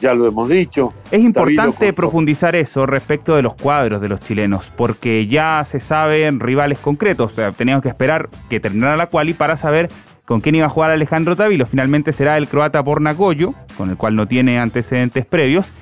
ya 0.01 0.15
lo 0.15 0.27
hemos 0.27 0.49
dicho. 0.49 0.93
Es 1.11 1.21
importante 1.21 1.93
profundizar 1.93 2.55
eso 2.55 2.87
respecto 2.87 3.35
de 3.35 3.43
los 3.43 3.55
cuadros 3.55 4.01
de 4.01 4.09
los 4.09 4.21
chilenos, 4.21 4.73
porque 4.77 5.27
ya 5.27 5.65
se 5.65 5.81
saben 5.81 6.41
rivales 6.41 6.79
concretos. 6.79 7.33
O 7.33 7.35
sea, 7.35 7.53
teníamos 7.53 7.83
que 7.83 7.89
esperar 7.89 8.29
que 8.49 8.61
terminara 8.61 8.97
la 8.97 9.07
quali 9.07 9.35
para 9.35 9.57
saber 9.57 9.91
con 10.29 10.43
quién 10.43 10.57
iba 10.57 10.67
a 10.67 10.69
jugar 10.69 10.91
Alejandro 10.91 11.37
Tavilo. 11.37 11.65
Finalmente 11.65 12.13
será 12.13 12.37
el 12.37 12.49
croata 12.49 12.85
Pornacoyo, 12.85 13.55
con 13.79 13.89
el 13.89 13.97
cual 13.97 14.15
no 14.15 14.29
tiene 14.29 14.59
antecedentes 14.59 15.25
previos. 15.25 15.73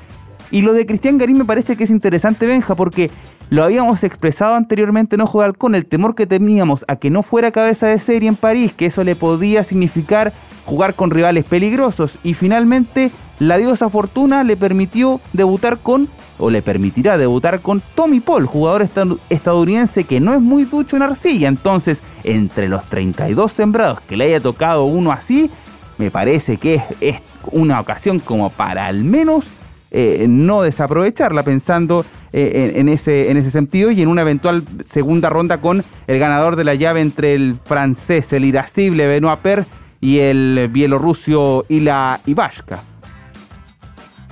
Y 0.53 0.63
lo 0.63 0.73
de 0.73 0.87
Cristian 0.87 1.19
Garín 1.19 1.37
me 1.37 1.45
parece 1.45 1.77
que 1.77 1.83
es 1.83 1.91
interesante, 1.91 2.47
Benja, 2.47 2.77
porque 2.77 3.11
lo 3.51 3.65
habíamos 3.65 4.05
expresado 4.05 4.55
anteriormente 4.55 5.17
en 5.17 5.23
Ojo 5.23 5.41
de 5.41 5.47
Halcón, 5.47 5.75
el 5.75 5.87
temor 5.87 6.15
que 6.15 6.29
teníamos 6.29 6.85
a 6.87 6.95
que 6.95 7.11
no 7.11 7.25
fuera 7.25 7.51
cabeza 7.51 7.89
de 7.89 7.99
serie 7.99 8.29
en 8.29 8.37
París, 8.37 8.73
que 8.73 8.87
eso 8.87 9.03
le 9.03 9.17
podía 9.17 9.65
significar 9.65 10.33
jugar 10.65 10.95
con 10.95 11.11
rivales 11.11 11.45
peligrosos. 11.45 12.21
Y 12.23 12.35
finalmente 12.35 13.11
la 13.39 13.59
diosa 13.59 13.91
Fortuna 13.91 14.45
le 14.45 14.57
permitió 14.57 15.21
debutar 15.33 15.79
con, 15.79 16.09
o 16.39 16.51
le 16.51 16.63
permitirá 16.63 17.19
debutar 17.19 17.61
con 17.61 17.83
Tommy 17.95 18.21
Paul, 18.21 18.47
jugador 18.47 18.89
estadounidense 19.29 20.05
que 20.05 20.21
no 20.21 20.33
es 20.35 20.41
muy 20.41 20.65
ducho 20.65 20.97
en 20.97 21.03
arcilla. 21.03 21.49
Entonces, 21.49 22.03
entre 22.25 22.69
los 22.69 22.85
32 22.85 23.53
sembrados 23.53 24.01
que 24.01 24.17
le 24.17 24.25
haya 24.25 24.41
tocado 24.41 24.85
uno 24.85 25.13
así, 25.13 25.51
me 25.99 26.11
parece 26.11 26.57
que 26.57 26.83
es, 27.01 27.21
una 27.53 27.81
ocasión 27.81 28.19
como 28.19 28.51
para 28.51 28.87
al 28.87 29.05
menos 29.05 29.45
eh, 29.93 30.27
no 30.29 30.63
desaprovecharla 30.63 31.45
pensando 31.45 32.05
eh, 32.33 32.73
en, 32.75 32.89
ese, 32.89 33.31
en 33.31 33.37
ese 33.37 33.51
sentido 33.51 33.91
y 33.91 34.03
en 34.03 34.09
una 34.09 34.23
eventual 34.23 34.65
segunda 34.87 35.31
ronda 35.31 35.61
con 35.61 35.85
el 36.07 36.19
ganador 36.19 36.57
de 36.57 36.65
la 36.65 36.75
llave 36.75 37.01
entre 37.01 37.35
el 37.35 37.57
francés, 37.65 38.33
el 38.33 38.45
irascible 38.45 39.07
Benoit 39.07 39.39
Per 39.39 39.65
y 40.01 40.19
el 40.19 40.69
bielorruso 40.73 41.65
Ila 41.69 42.21
Ivashka. 42.27 42.96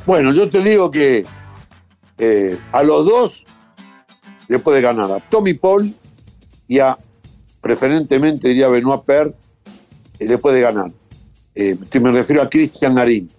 Bueno, 0.07 0.35
yo 0.35 0.51
te 0.51 0.61
digo 0.61 0.91
que 0.91 1.25
eh, 2.19 2.59
a 2.73 2.83
los 2.83 3.07
dos 3.07 3.45
le 4.49 4.59
puede 4.59 4.83
ganar 4.83 5.11
a 5.11 5.21
Tommy 5.21 5.55
Paul 5.55 5.95
y 6.69 6.79
a, 6.79 6.99
preferentemente 7.63 8.49
diría 8.49 8.69
Benoit 8.69 9.03
Per, 9.03 9.35
eh, 10.19 10.25
le 10.27 10.37
puede 10.37 10.61
ganar. 10.61 10.91
Eh, 11.55 11.75
me 12.03 12.13
refiero 12.13 12.43
a 12.43 12.51
Cristian 12.51 12.95
Garín. 12.95 13.31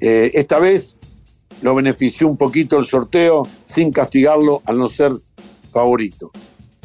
esta 0.00 0.58
vez 0.58 0.96
lo 1.60 1.74
benefició 1.74 2.26
un 2.28 2.38
poquito 2.38 2.78
el 2.78 2.86
sorteo 2.86 3.46
sin 3.66 3.90
castigarlo 3.90 4.62
al 4.64 4.78
no 4.78 4.88
ser 4.88 5.12
favorito. 5.72 6.30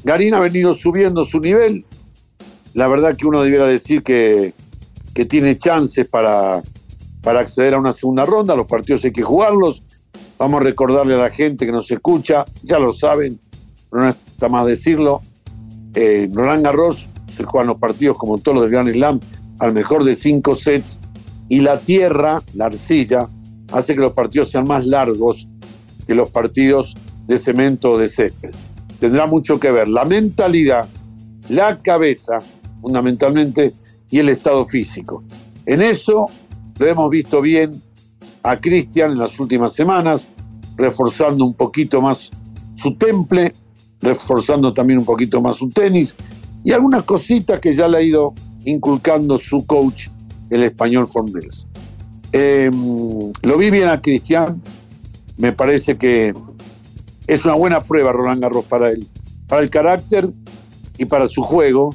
Garín 0.03 0.33
ha 0.33 0.39
venido 0.41 0.73
subiendo 0.73 1.23
su 1.23 1.39
nivel. 1.39 1.85
La 2.73 2.87
verdad 2.87 3.15
que 3.15 3.25
uno 3.25 3.41
debiera 3.41 3.67
decir 3.67 4.03
que, 4.03 4.53
que 5.13 5.25
tiene 5.25 5.57
chances 5.57 6.09
para, 6.09 6.61
para 7.23 7.39
acceder 7.39 7.73
a 7.73 7.79
una 7.79 7.93
segunda 7.93 8.25
ronda. 8.25 8.55
Los 8.55 8.67
partidos 8.67 9.03
hay 9.05 9.11
que 9.11 9.23
jugarlos. 9.23 9.81
Vamos 10.37 10.61
a 10.61 10.63
recordarle 10.65 11.15
a 11.15 11.17
la 11.17 11.29
gente 11.29 11.65
que 11.65 11.71
nos 11.71 11.89
escucha, 11.89 12.45
ya 12.63 12.77
lo 12.77 12.91
saben, 12.91 13.39
no 13.91 14.09
está 14.09 14.49
más 14.49 14.65
decirlo. 14.67 15.21
Eh, 15.95 16.29
Roland 16.31 16.63
Garros 16.63 17.07
se 17.35 17.43
juegan 17.43 17.67
los 17.67 17.79
partidos 17.79 18.17
como 18.17 18.37
todos 18.37 18.55
los 18.55 18.63
del 18.65 18.71
Grand 18.71 18.91
Slam 18.91 19.19
al 19.59 19.73
mejor 19.73 20.03
de 20.03 20.15
cinco 20.15 20.55
sets 20.55 20.99
y 21.49 21.61
la 21.61 21.79
tierra, 21.79 22.41
la 22.53 22.65
arcilla, 22.65 23.27
hace 23.71 23.95
que 23.95 24.01
los 24.01 24.13
partidos 24.13 24.49
sean 24.49 24.65
más 24.67 24.85
largos 24.85 25.47
que 26.05 26.15
los 26.15 26.29
partidos 26.29 26.95
de 27.27 27.37
cemento 27.37 27.91
o 27.91 27.97
de 27.97 28.09
césped. 28.09 28.51
Tendrá 28.99 29.27
mucho 29.27 29.59
que 29.59 29.71
ver 29.71 29.87
la 29.87 30.05
mentalidad, 30.05 30.87
la 31.49 31.77
cabeza, 31.77 32.37
fundamentalmente, 32.81 33.73
y 34.09 34.19
el 34.19 34.29
estado 34.29 34.65
físico. 34.65 35.23
En 35.65 35.81
eso 35.81 36.25
lo 36.79 36.87
hemos 36.87 37.09
visto 37.09 37.41
bien 37.41 37.81
a 38.43 38.57
Cristian 38.57 39.11
en 39.11 39.19
las 39.19 39.39
últimas 39.39 39.73
semanas, 39.73 40.27
reforzando 40.75 41.45
un 41.45 41.53
poquito 41.53 42.01
más 42.01 42.31
su 42.75 42.95
temple, 42.95 43.53
reforzando 44.01 44.73
también 44.73 44.99
un 44.99 45.05
poquito 45.05 45.41
más 45.41 45.57
su 45.57 45.69
tenis 45.69 46.15
y 46.63 46.71
algunas 46.71 47.03
cositas 47.03 47.59
que 47.59 47.73
ya 47.73 47.87
le 47.87 47.97
ha 47.97 48.01
ido 48.01 48.33
inculcando 48.65 49.37
su 49.37 49.65
coach, 49.65 50.07
el 50.49 50.63
español 50.63 51.07
Fornels. 51.07 51.67
Em, 52.31 53.31
lo 53.41 53.57
vi 53.57 53.69
bien 53.69 53.89
a 53.89 54.01
Cristian, 54.01 54.61
me 55.37 55.51
parece 55.51 55.97
que 55.97 56.33
es 57.27 57.45
una 57.45 57.55
buena 57.55 57.81
prueba 57.81 58.11
Roland 58.11 58.41
Garros 58.41 58.65
para 58.65 58.89
él, 58.89 59.07
para 59.47 59.61
el 59.61 59.69
carácter 59.69 60.27
y 60.97 61.05
para 61.05 61.27
su 61.27 61.43
juego. 61.43 61.93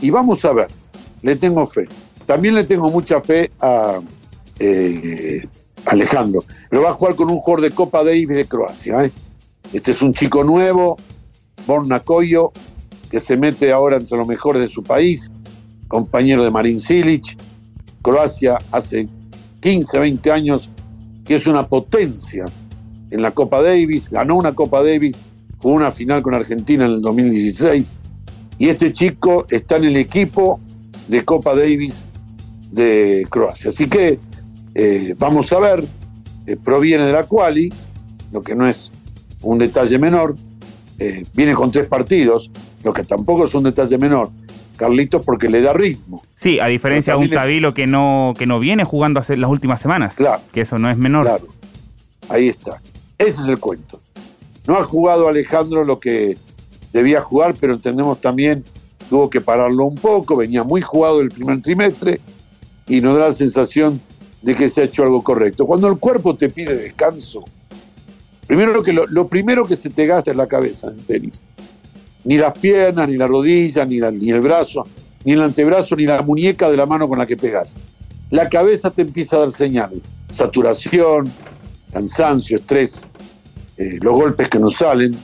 Y 0.00 0.10
vamos 0.10 0.44
a 0.44 0.52
ver, 0.52 0.68
le 1.22 1.36
tengo 1.36 1.66
fe. 1.66 1.88
También 2.26 2.54
le 2.54 2.64
tengo 2.64 2.90
mucha 2.90 3.20
fe 3.20 3.50
a, 3.60 4.00
eh, 4.60 5.48
Alejandro. 5.86 6.44
Pero 6.68 6.82
va 6.82 6.90
a 6.90 6.94
jugar 6.94 7.16
con 7.16 7.30
un 7.30 7.38
jugador 7.38 7.62
de 7.62 7.74
Copa 7.74 8.04
Davis 8.04 8.28
de 8.28 8.44
Croacia. 8.44 9.04
¿eh? 9.04 9.10
Este 9.72 9.90
es 9.90 10.02
un 10.02 10.14
chico 10.14 10.44
nuevo, 10.44 10.96
Borna 11.66 12.00
Coyo, 12.00 12.52
que 13.10 13.18
se 13.18 13.36
mete 13.36 13.72
ahora 13.72 13.96
entre 13.96 14.16
los 14.16 14.28
mejores 14.28 14.62
de 14.62 14.68
su 14.68 14.82
país, 14.82 15.30
compañero 15.88 16.44
de 16.44 16.50
Marin 16.50 16.80
Silic. 16.80 17.36
Croacia 18.02 18.56
hace 18.70 19.08
15, 19.60 19.98
20 19.98 20.32
años 20.32 20.70
que 21.24 21.34
es 21.34 21.46
una 21.46 21.66
potencia 21.66 22.44
en 23.10 23.22
la 23.22 23.30
Copa 23.32 23.62
Davis, 23.62 24.10
ganó 24.10 24.36
una 24.36 24.54
Copa 24.54 24.82
Davis, 24.82 25.16
jugó 25.58 25.74
una 25.74 25.90
final 25.90 26.22
con 26.22 26.34
Argentina 26.34 26.86
en 26.86 26.92
el 26.92 27.02
2016 27.02 27.94
y 28.58 28.68
este 28.68 28.92
chico 28.92 29.46
está 29.50 29.76
en 29.76 29.84
el 29.84 29.96
equipo 29.96 30.60
de 31.08 31.24
Copa 31.24 31.54
Davis 31.54 32.04
de 32.72 33.26
Croacia. 33.30 33.70
Así 33.70 33.86
que 33.88 34.18
eh, 34.74 35.14
vamos 35.18 35.52
a 35.52 35.58
ver, 35.58 35.84
eh, 36.46 36.56
proviene 36.62 37.04
de 37.04 37.12
la 37.12 37.24
quali, 37.24 37.72
lo 38.32 38.42
que 38.42 38.54
no 38.54 38.66
es 38.68 38.90
un 39.42 39.58
detalle 39.58 39.98
menor, 39.98 40.34
eh, 40.98 41.24
viene 41.34 41.54
con 41.54 41.70
tres 41.70 41.86
partidos, 41.86 42.50
lo 42.84 42.92
que 42.92 43.04
tampoco 43.04 43.46
es 43.46 43.54
un 43.54 43.64
detalle 43.64 43.98
menor. 43.98 44.28
Carlitos 44.76 45.22
porque 45.24 45.50
le 45.50 45.60
da 45.60 45.74
ritmo. 45.74 46.22
Sí, 46.36 46.58
a 46.58 46.66
diferencia 46.66 47.12
de 47.12 47.18
un 47.18 47.28
Tabilo 47.28 47.74
que 47.74 47.86
no, 47.86 48.32
que 48.38 48.46
no 48.46 48.58
viene 48.58 48.84
jugando 48.84 49.20
hace 49.20 49.36
las 49.36 49.50
últimas 49.50 49.78
semanas. 49.78 50.14
Claro. 50.14 50.40
Que 50.52 50.62
eso 50.62 50.78
no 50.78 50.88
es 50.88 50.96
menor. 50.96 51.26
Claro. 51.26 51.46
Ahí 52.30 52.48
está. 52.48 52.80
Ese 53.18 53.42
es 53.42 53.48
el 53.48 53.58
cuento. 53.58 54.00
No 54.66 54.78
ha 54.78 54.84
jugado 54.84 55.28
Alejandro 55.28 55.84
lo 55.84 56.00
que 56.00 56.38
debía 56.94 57.20
jugar, 57.20 57.54
pero 57.60 57.74
entendemos 57.74 58.22
también 58.22 58.64
tuvo 59.10 59.28
que 59.28 59.40
pararlo 59.40 59.84
un 59.84 59.96
poco, 59.96 60.36
venía 60.36 60.62
muy 60.62 60.80
jugado 60.80 61.20
el 61.20 61.30
primer 61.30 61.60
trimestre 61.60 62.20
y 62.86 63.00
nos 63.00 63.18
da 63.18 63.26
la 63.26 63.32
sensación 63.32 64.00
de 64.42 64.54
que 64.54 64.68
se 64.68 64.82
ha 64.82 64.84
hecho 64.84 65.02
algo 65.02 65.22
correcto. 65.22 65.66
Cuando 65.66 65.88
el 65.88 65.98
cuerpo 65.98 66.36
te 66.36 66.48
pide 66.48 66.74
descanso, 66.74 67.44
primero 68.46 68.82
que 68.82 68.92
lo, 68.92 69.28
primero 69.28 69.64
que 69.64 69.76
se 69.76 69.90
te 69.90 70.06
gasta 70.06 70.30
es 70.30 70.36
la 70.36 70.46
cabeza 70.46 70.88
en 70.88 70.98
tenis. 70.98 71.42
Ni 72.24 72.36
las 72.36 72.58
piernas, 72.58 73.08
ni 73.08 73.16
la 73.16 73.26
rodilla, 73.26 73.84
ni, 73.84 73.98
ni 73.98 74.30
el 74.30 74.40
brazo, 74.40 74.86
ni 75.24 75.32
el 75.32 75.42
antebrazo, 75.42 75.96
ni 75.96 76.04
la 76.04 76.22
muñeca 76.22 76.70
de 76.70 76.76
la 76.76 76.86
mano 76.86 77.08
con 77.08 77.18
la 77.18 77.26
que 77.26 77.36
pegas. 77.36 77.74
La 78.30 78.48
cabeza 78.48 78.90
te 78.90 79.02
empieza 79.02 79.36
a 79.36 79.40
dar 79.40 79.52
señales. 79.52 80.02
Saturación, 80.32 81.30
cansancio, 81.92 82.58
estrés, 82.58 83.04
eh, 83.76 83.98
los 84.00 84.14
golpes 84.14 84.48
que 84.48 84.58
nos 84.58 84.76
salen. 84.76 85.16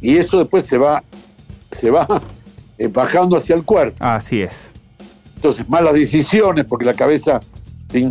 Y 0.00 0.18
eso 0.18 0.38
después 0.38 0.66
se 0.66 0.76
va, 0.76 1.02
se 1.70 1.90
va 1.90 2.06
eh, 2.78 2.88
bajando 2.88 3.36
hacia 3.36 3.56
el 3.56 3.64
cuerpo. 3.64 3.96
Así 4.00 4.42
es. 4.42 4.72
Entonces, 5.36 5.68
malas 5.68 5.94
decisiones, 5.94 6.64
porque 6.66 6.84
la 6.84 6.94
cabeza 6.94 7.40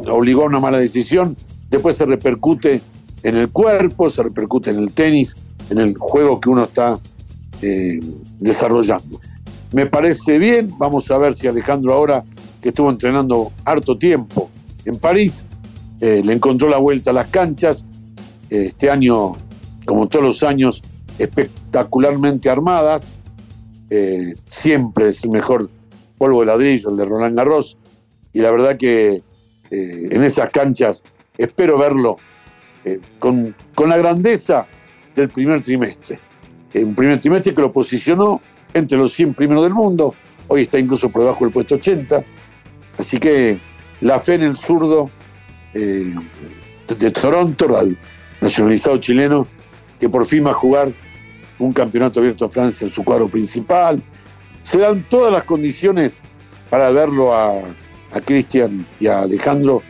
obligó 0.08 0.44
a 0.44 0.46
una 0.46 0.60
mala 0.60 0.80
decisión, 0.80 1.36
después 1.70 1.98
se 1.98 2.06
repercute 2.06 2.82
en 3.24 3.36
el 3.36 3.50
cuerpo, 3.50 4.10
se 4.10 4.24
repercute 4.24 4.70
en 4.72 4.80
el 4.80 4.92
tenis, 4.92 5.36
en 5.70 5.80
el 5.80 5.98
juego 5.98 6.40
que 6.40 6.50
uno 6.50 6.66
está 6.66 6.98
eh, 7.62 8.00
desarrollando. 8.40 9.20
Me 9.72 9.86
parece 9.86 10.38
bien, 10.38 10.72
vamos 10.78 11.10
a 11.12 11.18
ver 11.18 11.36
si 11.36 11.48
Alejandro 11.48 11.94
ahora, 11.94 12.24
que 12.62 12.70
estuvo 12.70 12.90
entrenando 12.90 13.52
harto 13.66 13.98
tiempo 13.98 14.50
en 14.86 14.98
París, 14.98 15.44
eh, 16.02 16.22
le 16.24 16.34
encontró 16.34 16.70
la 16.70 16.78
vuelta 16.78 17.10
a 17.12 17.14
las 17.14 17.28
canchas, 17.28 17.84
este 18.50 18.90
año 18.90 19.36
como 19.86 20.08
todos 20.08 20.26
los 20.26 20.44
años, 20.44 20.82
espectacularmente 21.20 22.50
armadas. 22.50 23.16
Eh, 23.90 24.36
siempre 24.52 25.10
es 25.10 25.24
el 25.24 25.30
mejor 25.30 25.70
polvo 26.18 26.42
de 26.42 26.48
ladrillo, 26.48 26.90
el 26.90 26.98
de 26.98 27.06
Roland 27.06 27.36
Garros. 27.36 27.78
Y 28.34 28.40
la 28.40 28.52
verdad 28.52 28.78
que 28.78 29.22
eh, 29.72 30.08
en 30.12 30.24
esas 30.24 30.50
canchas 30.52 31.04
espero 31.38 31.78
verlo 31.78 32.18
eh, 32.84 33.00
con, 33.20 33.56
con, 33.74 33.90
la 33.90 33.98
grandeza 33.98 34.68
del 35.16 35.30
primer 35.30 35.62
trimestre. 35.64 36.20
Un 36.74 36.94
primer 36.94 37.20
trimestre 37.20 37.56
que 37.56 37.62
lo 37.62 37.72
posicionó 37.72 38.40
entre 38.74 38.98
los 38.98 39.14
100 39.14 39.34
primeros 39.34 39.64
del 39.64 39.74
mundo, 39.74 40.14
hoy 40.48 40.64
está 40.64 40.78
incluso 40.78 41.10
por 41.10 41.22
debajo 41.22 41.46
del 41.46 41.54
puesto 41.54 41.76
80. 41.76 42.24
Así 42.98 43.18
que 43.18 43.58
la 44.02 44.20
fe 44.20 44.36
en 44.36 44.44
el 44.44 44.58
zurdo 44.58 45.10
eh, 45.74 46.14
de 46.88 47.12
Toronto, 47.12 47.68
nacionalizado 48.42 48.98
chileno, 48.98 49.48
que 50.00 50.10
por 50.10 50.26
fin 50.26 50.46
va 50.46 50.52
a 50.52 50.56
jugar 50.56 50.90
un 51.60 51.74
campeonato 51.74 52.20
abierto 52.20 52.46
a 52.46 52.50
Francia 52.50 52.86
en 52.86 52.92
su 52.92 53.04
cuadro 53.04 53.30
principal. 53.30 54.04
Se 54.62 54.80
dan 54.80 55.06
todas 55.10 55.32
las 55.32 55.44
condiciones 55.46 56.22
para 56.70 56.92
verlo 56.92 57.34
a, 57.34 57.62
Cristian 58.22 58.86
y 59.00 59.08
a 59.08 59.22
Alejandro 59.22 59.82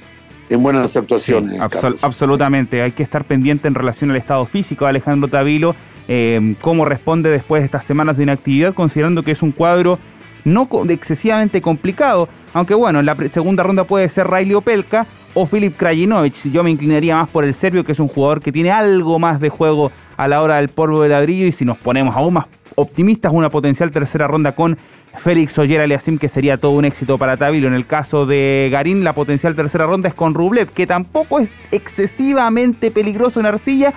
en 0.49 0.61
buenas 0.61 0.95
actuaciones. 0.95 1.59
absolutamente, 2.01 2.81
hay 2.81 2.91
que 2.91 3.03
estar 3.03 3.25
pendiente 3.25 3.67
en 3.67 3.75
relación 3.75 4.11
al 4.11 4.17
estado 4.17 4.45
físico 4.45 4.85
de 4.85 4.89
Alejandro 4.89 5.27
Tavilo, 5.27 5.75
eh, 6.07 6.55
cómo 6.61 6.85
responde 6.85 7.29
después 7.31 7.61
de 7.61 7.65
estas 7.65 7.83
semanas 7.83 8.17
de 8.17 8.23
inactividad, 8.23 8.73
considerando 8.73 9.23
que 9.23 9.31
es 9.31 9.41
un 9.41 9.51
cuadro 9.51 9.97
no 10.43 10.69
excesivamente 10.89 11.61
complicado, 11.61 12.29
aunque 12.53 12.75
bueno, 12.75 12.99
en 12.99 13.07
la 13.07 13.17
segunda 13.29 13.63
ronda 13.63 13.83
puede 13.83 14.07
ser 14.07 14.29
Riley 14.29 14.53
Opelka 14.53 15.07
o 15.33 15.45
Filip 15.47 15.75
Krajinovic. 15.75 16.51
Yo 16.51 16.63
me 16.63 16.69
inclinaría 16.69 17.15
más 17.15 17.29
por 17.29 17.43
el 17.43 17.55
serbio, 17.55 17.83
que 17.83 17.91
es 17.91 17.99
un 17.99 18.07
jugador 18.07 18.41
que 18.41 18.51
tiene 18.51 18.71
algo 18.71 19.17
más 19.17 19.39
de 19.39 19.49
juego 19.49 19.91
a 20.17 20.27
la 20.27 20.41
hora 20.41 20.57
del 20.57 20.69
polvo 20.69 21.01
de 21.01 21.09
ladrillo 21.09 21.47
y 21.47 21.51
si 21.51 21.65
nos 21.65 21.77
ponemos 21.77 22.15
aún 22.15 22.35
más 22.35 22.45
optimistas, 22.75 23.33
una 23.33 23.49
potencial 23.49 23.91
tercera 23.91 24.27
ronda 24.27 24.53
con 24.53 24.77
Félix 25.17 25.57
Oyer 25.57 25.81
Aliasim, 25.81 26.17
que 26.17 26.29
sería 26.29 26.57
todo 26.57 26.71
un 26.71 26.85
éxito 26.85 27.17
para 27.17 27.37
Tavilo. 27.37 27.67
En 27.67 27.73
el 27.73 27.85
caso 27.85 28.25
de 28.25 28.69
Garín, 28.71 29.03
la 29.03 29.13
potencial 29.13 29.55
tercera 29.55 29.85
ronda 29.85 30.09
es 30.09 30.15
con 30.15 30.33
Rublev, 30.33 30.69
que 30.69 30.87
tampoco 30.87 31.39
es 31.39 31.49
excesivamente 31.71 32.91
peligroso 32.91 33.39
en 33.39 33.45
arcilla. 33.45 33.93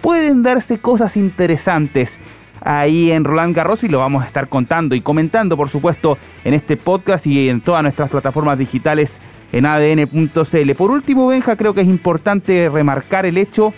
Pueden 0.00 0.42
darse 0.42 0.78
cosas 0.78 1.16
interesantes 1.16 2.18
ahí 2.62 3.10
en 3.10 3.24
Roland 3.24 3.54
Garros 3.54 3.84
y 3.84 3.88
lo 3.88 3.98
vamos 3.98 4.22
a 4.22 4.26
estar 4.26 4.48
contando 4.48 4.94
y 4.94 5.00
comentando, 5.00 5.56
por 5.56 5.68
supuesto, 5.68 6.18
en 6.44 6.54
este 6.54 6.76
podcast 6.76 7.26
y 7.26 7.48
en 7.48 7.60
todas 7.60 7.82
nuestras 7.82 8.10
plataformas 8.10 8.58
digitales 8.58 9.18
en 9.52 9.66
adn.cl. 9.66 10.74
Por 10.76 10.90
último, 10.90 11.26
Benja, 11.26 11.56
creo 11.56 11.74
que 11.74 11.80
es 11.80 11.88
importante 11.88 12.68
remarcar 12.68 13.26
el 13.26 13.38
hecho 13.38 13.74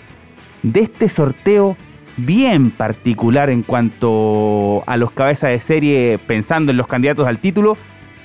de 0.61 0.81
este 0.81 1.09
sorteo 1.09 1.77
bien 2.17 2.71
particular 2.71 3.49
en 3.49 3.63
cuanto 3.63 4.83
a 4.85 4.97
los 4.97 5.11
cabezas 5.11 5.51
de 5.51 5.59
serie 5.59 6.19
pensando 6.25 6.71
en 6.71 6.77
los 6.77 6.87
candidatos 6.87 7.27
al 7.27 7.39
título, 7.39 7.77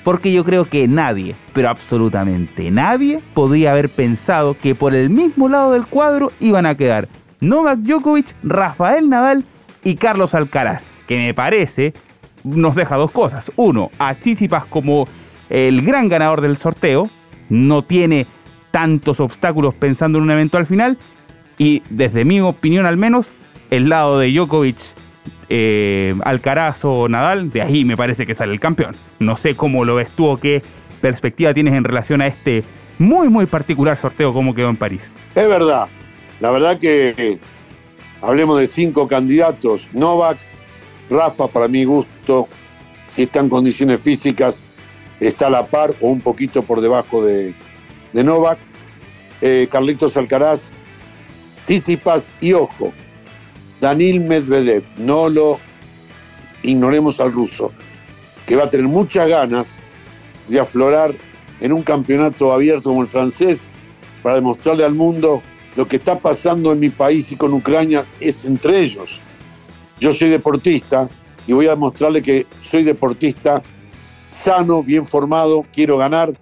porque 0.03 0.31
yo 0.31 0.43
creo 0.43 0.65
que 0.65 0.87
nadie, 0.87 1.35
pero 1.53 1.69
absolutamente 1.69 2.71
nadie, 2.71 3.21
podía 3.33 3.71
haber 3.71 3.89
pensado 3.89 4.55
que 4.55 4.75
por 4.75 4.95
el 4.95 5.09
mismo 5.09 5.49
lado 5.49 5.73
del 5.73 5.85
cuadro 5.85 6.31
iban 6.39 6.65
a 6.65 6.75
quedar 6.75 7.07
Novak 7.41 7.79
Djokovic, 7.79 8.35
Rafael 8.43 9.09
Nadal 9.09 9.45
y 9.83 9.95
Carlos 9.95 10.35
Alcaraz, 10.35 10.83
que 11.07 11.17
me 11.17 11.33
parece 11.33 11.93
nos 12.43 12.75
deja 12.75 12.95
dos 12.95 13.11
cosas. 13.11 13.51
Uno, 13.55 13.91
a 13.99 14.15
Tsitsipas 14.15 14.65
como 14.65 15.07
el 15.49 15.81
gran 15.81 16.09
ganador 16.09 16.41
del 16.41 16.57
sorteo, 16.57 17.09
no 17.49 17.83
tiene 17.83 18.27
tantos 18.71 19.19
obstáculos 19.19 19.73
pensando 19.73 20.17
en 20.17 20.25
un 20.25 20.31
eventual 20.31 20.65
final. 20.65 20.97
Y 21.57 21.83
desde 21.89 22.23
mi 22.23 22.39
opinión 22.39 22.85
al 22.85 22.97
menos, 22.97 23.33
el 23.69 23.89
lado 23.89 24.19
de 24.19 24.31
Djokovic, 24.31 24.77
eh, 25.49 26.15
Alcaraz 26.23 26.85
o 26.85 27.07
Nadal, 27.09 27.49
de 27.49 27.61
ahí 27.61 27.85
me 27.85 27.97
parece 27.97 28.25
que 28.25 28.35
sale 28.35 28.53
el 28.53 28.59
campeón. 28.59 28.95
No 29.19 29.35
sé 29.35 29.55
cómo 29.55 29.85
lo 29.85 29.95
ves 29.95 30.09
tú 30.09 30.27
o 30.27 30.37
qué 30.37 30.61
perspectiva 31.01 31.53
tienes 31.53 31.73
en 31.73 31.83
relación 31.83 32.21
a 32.21 32.27
este 32.27 32.63
muy, 32.97 33.29
muy 33.29 33.45
particular 33.45 33.97
sorteo 33.97 34.33
como 34.33 34.53
quedó 34.53 34.69
en 34.69 34.77
París. 34.77 35.13
Es 35.35 35.47
verdad. 35.47 35.87
La 36.39 36.51
verdad 36.51 36.77
que 36.77 37.39
hablemos 38.21 38.59
de 38.59 38.67
cinco 38.67 39.07
candidatos. 39.07 39.87
Novak, 39.93 40.37
Rafa, 41.09 41.47
para 41.47 41.67
mi 41.67 41.85
gusto, 41.85 42.47
si 43.11 43.23
está 43.23 43.39
en 43.39 43.49
condiciones 43.49 44.01
físicas, 44.01 44.63
está 45.19 45.47
a 45.47 45.49
la 45.49 45.65
par 45.65 45.91
o 46.01 46.09
un 46.09 46.21
poquito 46.21 46.63
por 46.63 46.81
debajo 46.81 47.23
de, 47.25 47.53
Novak. 48.13 48.59
Eh, 49.41 49.67
Carlitos 49.71 50.17
Alcaraz, 50.17 50.69
Tsitsipas 51.63 52.29
y 52.41 52.51
ojo, 52.51 52.91
Danil 53.81 54.19
Medvedev, 54.19 54.83
no 54.97 55.29
lo 55.29 55.59
ignoremos 56.63 57.19
al 57.21 57.31
ruso, 57.31 57.71
que 58.45 58.55
va 58.55 58.65
a 58.65 58.69
tener 58.69 58.87
muchas 58.87 59.29
ganas 59.29 59.79
de 60.47 60.59
aflorar 60.59 61.13
en 61.61 61.71
un 61.71 61.83
campeonato 61.83 62.51
abierto 62.51 62.89
como 62.89 63.03
el 63.03 63.07
francés 63.07 63.65
para 64.21 64.35
demostrarle 64.35 64.83
al 64.83 64.93
mundo 64.93 65.41
lo 65.75 65.87
que 65.87 65.95
está 65.97 66.19
pasando 66.19 66.73
en 66.73 66.79
mi 66.79 66.89
país 66.89 67.31
y 67.31 67.35
con 67.35 67.53
Ucrania 67.53 68.05
es 68.19 68.43
entre 68.43 68.81
ellos. 68.81 69.21
Yo 69.99 70.11
soy 70.11 70.29
deportista 70.29 71.07
y 71.47 71.53
voy 71.53 71.67
a 71.67 71.71
demostrarle 71.71 72.21
que 72.21 72.45
soy 72.61 72.83
deportista 72.83 73.61
sano, 74.31 74.83
bien 74.83 75.05
formado, 75.05 75.65
quiero 75.73 75.97
ganar, 75.97 76.33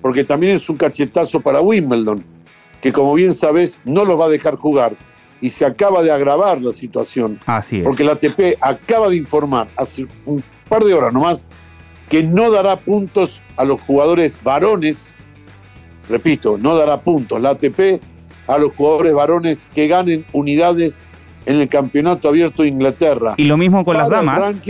porque 0.00 0.24
también 0.24 0.56
es 0.56 0.68
un 0.70 0.76
cachetazo 0.76 1.40
para 1.40 1.60
Wimbledon, 1.60 2.24
que 2.80 2.92
como 2.92 3.14
bien 3.14 3.34
sabes 3.34 3.78
no 3.84 4.04
lo 4.04 4.16
va 4.16 4.26
a 4.26 4.30
dejar 4.30 4.56
jugar 4.56 4.96
y 5.40 5.50
se 5.50 5.64
acaba 5.64 6.02
de 6.02 6.10
agravar 6.10 6.60
la 6.60 6.72
situación. 6.72 7.38
Así 7.46 7.78
es. 7.78 7.84
Porque 7.84 8.04
la 8.04 8.12
ATP 8.12 8.56
acaba 8.60 9.08
de 9.08 9.16
informar 9.16 9.68
hace 9.76 10.06
un 10.26 10.42
par 10.68 10.84
de 10.84 10.94
horas 10.94 11.12
nomás 11.12 11.44
que 12.08 12.22
no 12.22 12.50
dará 12.50 12.76
puntos 12.76 13.40
a 13.56 13.64
los 13.64 13.80
jugadores 13.80 14.36
varones, 14.42 15.14
repito, 16.08 16.58
no 16.58 16.76
dará 16.76 17.00
puntos 17.00 17.40
la 17.40 17.50
ATP 17.50 18.02
a 18.48 18.58
los 18.58 18.72
jugadores 18.74 19.14
varones 19.14 19.68
que 19.74 19.86
ganen 19.86 20.24
unidades 20.32 21.00
en 21.46 21.56
el 21.56 21.68
campeonato 21.68 22.28
abierto 22.28 22.62
de 22.62 22.68
Inglaterra. 22.68 23.34
Y 23.36 23.44
lo 23.44 23.56
mismo 23.56 23.84
con 23.84 23.96
las 23.96 24.08
damas. 24.08 24.60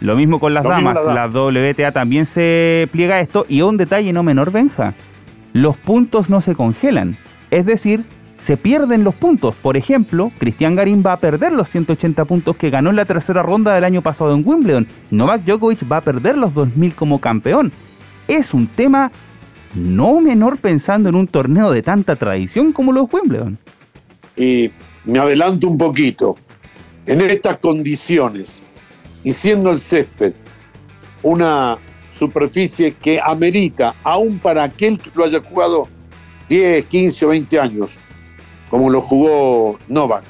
Lo 0.00 0.16
mismo 0.16 0.40
con 0.40 0.54
las 0.54 0.64
damas, 0.64 0.98
la 1.04 1.26
WTA 1.26 1.92
también 1.92 2.24
se 2.24 2.88
pliega 2.90 3.16
a 3.16 3.20
esto 3.20 3.44
y 3.48 3.60
un 3.60 3.76
detalle 3.76 4.14
no 4.14 4.22
menor, 4.22 4.50
Benja, 4.50 4.94
los 5.52 5.76
puntos 5.76 6.30
no 6.30 6.40
se 6.40 6.54
congelan, 6.54 7.18
es 7.50 7.66
decir, 7.66 8.04
se 8.40 8.56
pierden 8.56 9.04
los 9.04 9.14
puntos. 9.14 9.54
Por 9.54 9.76
ejemplo, 9.76 10.32
Cristian 10.38 10.74
Garín 10.74 11.02
va 11.04 11.12
a 11.12 11.18
perder 11.18 11.52
los 11.52 11.68
180 11.68 12.24
puntos 12.24 12.56
que 12.56 12.70
ganó 12.70 12.90
en 12.90 12.96
la 12.96 13.04
tercera 13.04 13.42
ronda 13.42 13.74
del 13.74 13.84
año 13.84 14.02
pasado 14.02 14.34
en 14.34 14.42
Wimbledon. 14.44 14.86
Novak 15.10 15.44
Djokovic 15.44 15.90
va 15.90 15.98
a 15.98 16.00
perder 16.00 16.38
los 16.38 16.54
2000 16.54 16.94
como 16.94 17.20
campeón. 17.20 17.72
Es 18.28 18.54
un 18.54 18.66
tema 18.66 19.12
no 19.74 20.20
menor 20.20 20.58
pensando 20.58 21.08
en 21.08 21.14
un 21.14 21.26
torneo 21.26 21.70
de 21.70 21.82
tanta 21.82 22.16
tradición 22.16 22.72
como 22.72 22.92
los 22.92 23.12
Wimbledon. 23.12 23.58
Y 24.36 24.70
me 25.04 25.18
adelanto 25.18 25.68
un 25.68 25.76
poquito. 25.76 26.36
En 27.06 27.20
estas 27.22 27.58
condiciones, 27.58 28.62
y 29.24 29.32
siendo 29.32 29.70
el 29.70 29.80
césped 29.80 30.32
una 31.22 31.76
superficie 32.12 32.94
que 32.94 33.20
amerita, 33.22 33.94
aún 34.02 34.38
para 34.38 34.64
aquel 34.64 34.98
que 34.98 35.10
lo 35.14 35.24
haya 35.24 35.40
jugado 35.40 35.88
10, 36.48 36.86
15 36.86 37.26
o 37.26 37.28
20 37.28 37.60
años, 37.60 37.90
como 38.70 38.88
lo 38.88 39.02
jugó 39.02 39.78
Novak, 39.88 40.24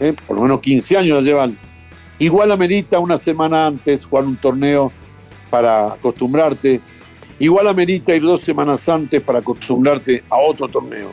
¿eh? 0.00 0.14
por 0.26 0.36
lo 0.36 0.42
menos 0.42 0.60
15 0.60 0.98
años 0.98 1.24
llevan, 1.24 1.56
igual 2.18 2.52
amerita 2.52 2.98
una 2.98 3.16
semana 3.16 3.66
antes 3.66 4.04
jugar 4.04 4.24
un 4.24 4.36
torneo 4.36 4.92
para 5.48 5.94
acostumbrarte, 5.94 6.80
igual 7.38 7.68
amerita 7.68 8.14
ir 8.14 8.22
dos 8.22 8.42
semanas 8.42 8.88
antes 8.88 9.20
para 9.22 9.38
acostumbrarte 9.38 10.22
a 10.28 10.36
otro 10.36 10.68
torneo. 10.68 11.12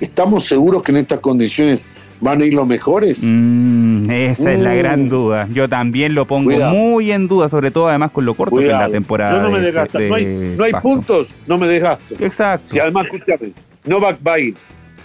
¿Estamos 0.00 0.44
seguros 0.44 0.82
que 0.82 0.92
en 0.92 0.98
estas 0.98 1.20
condiciones 1.20 1.86
¿Van 2.20 2.40
a 2.40 2.44
ir 2.46 2.54
los 2.54 2.66
mejores? 2.66 3.18
Mm, 3.22 4.10
esa 4.10 4.52
es 4.52 4.60
la 4.60 4.74
gran 4.74 5.04
mm. 5.04 5.08
duda. 5.08 5.48
Yo 5.52 5.68
también 5.68 6.14
lo 6.14 6.24
pongo 6.26 6.50
muy 6.70 7.12
en 7.12 7.28
duda, 7.28 7.48
sobre 7.48 7.70
todo 7.70 7.88
además 7.88 8.10
con 8.10 8.24
lo 8.24 8.34
corto 8.34 8.56
que 8.56 8.66
es 8.66 8.72
la 8.72 8.88
temporada. 8.88 9.32
Yo 9.32 9.42
no 9.42 9.50
me 9.50 9.60
desgasto. 9.60 9.98
No 10.00 10.14
hay, 10.14 10.24
no 10.56 10.64
hay 10.64 10.72
puntos, 10.72 11.34
no 11.46 11.58
me 11.58 11.66
desgasto. 11.66 12.14
Exacto. 12.18 12.72
Si 12.72 12.78
además, 12.78 13.06
escúchame, 13.06 13.52
Novak 13.84 14.18
va 14.26 14.34
a 14.34 14.40
ir. 14.40 14.54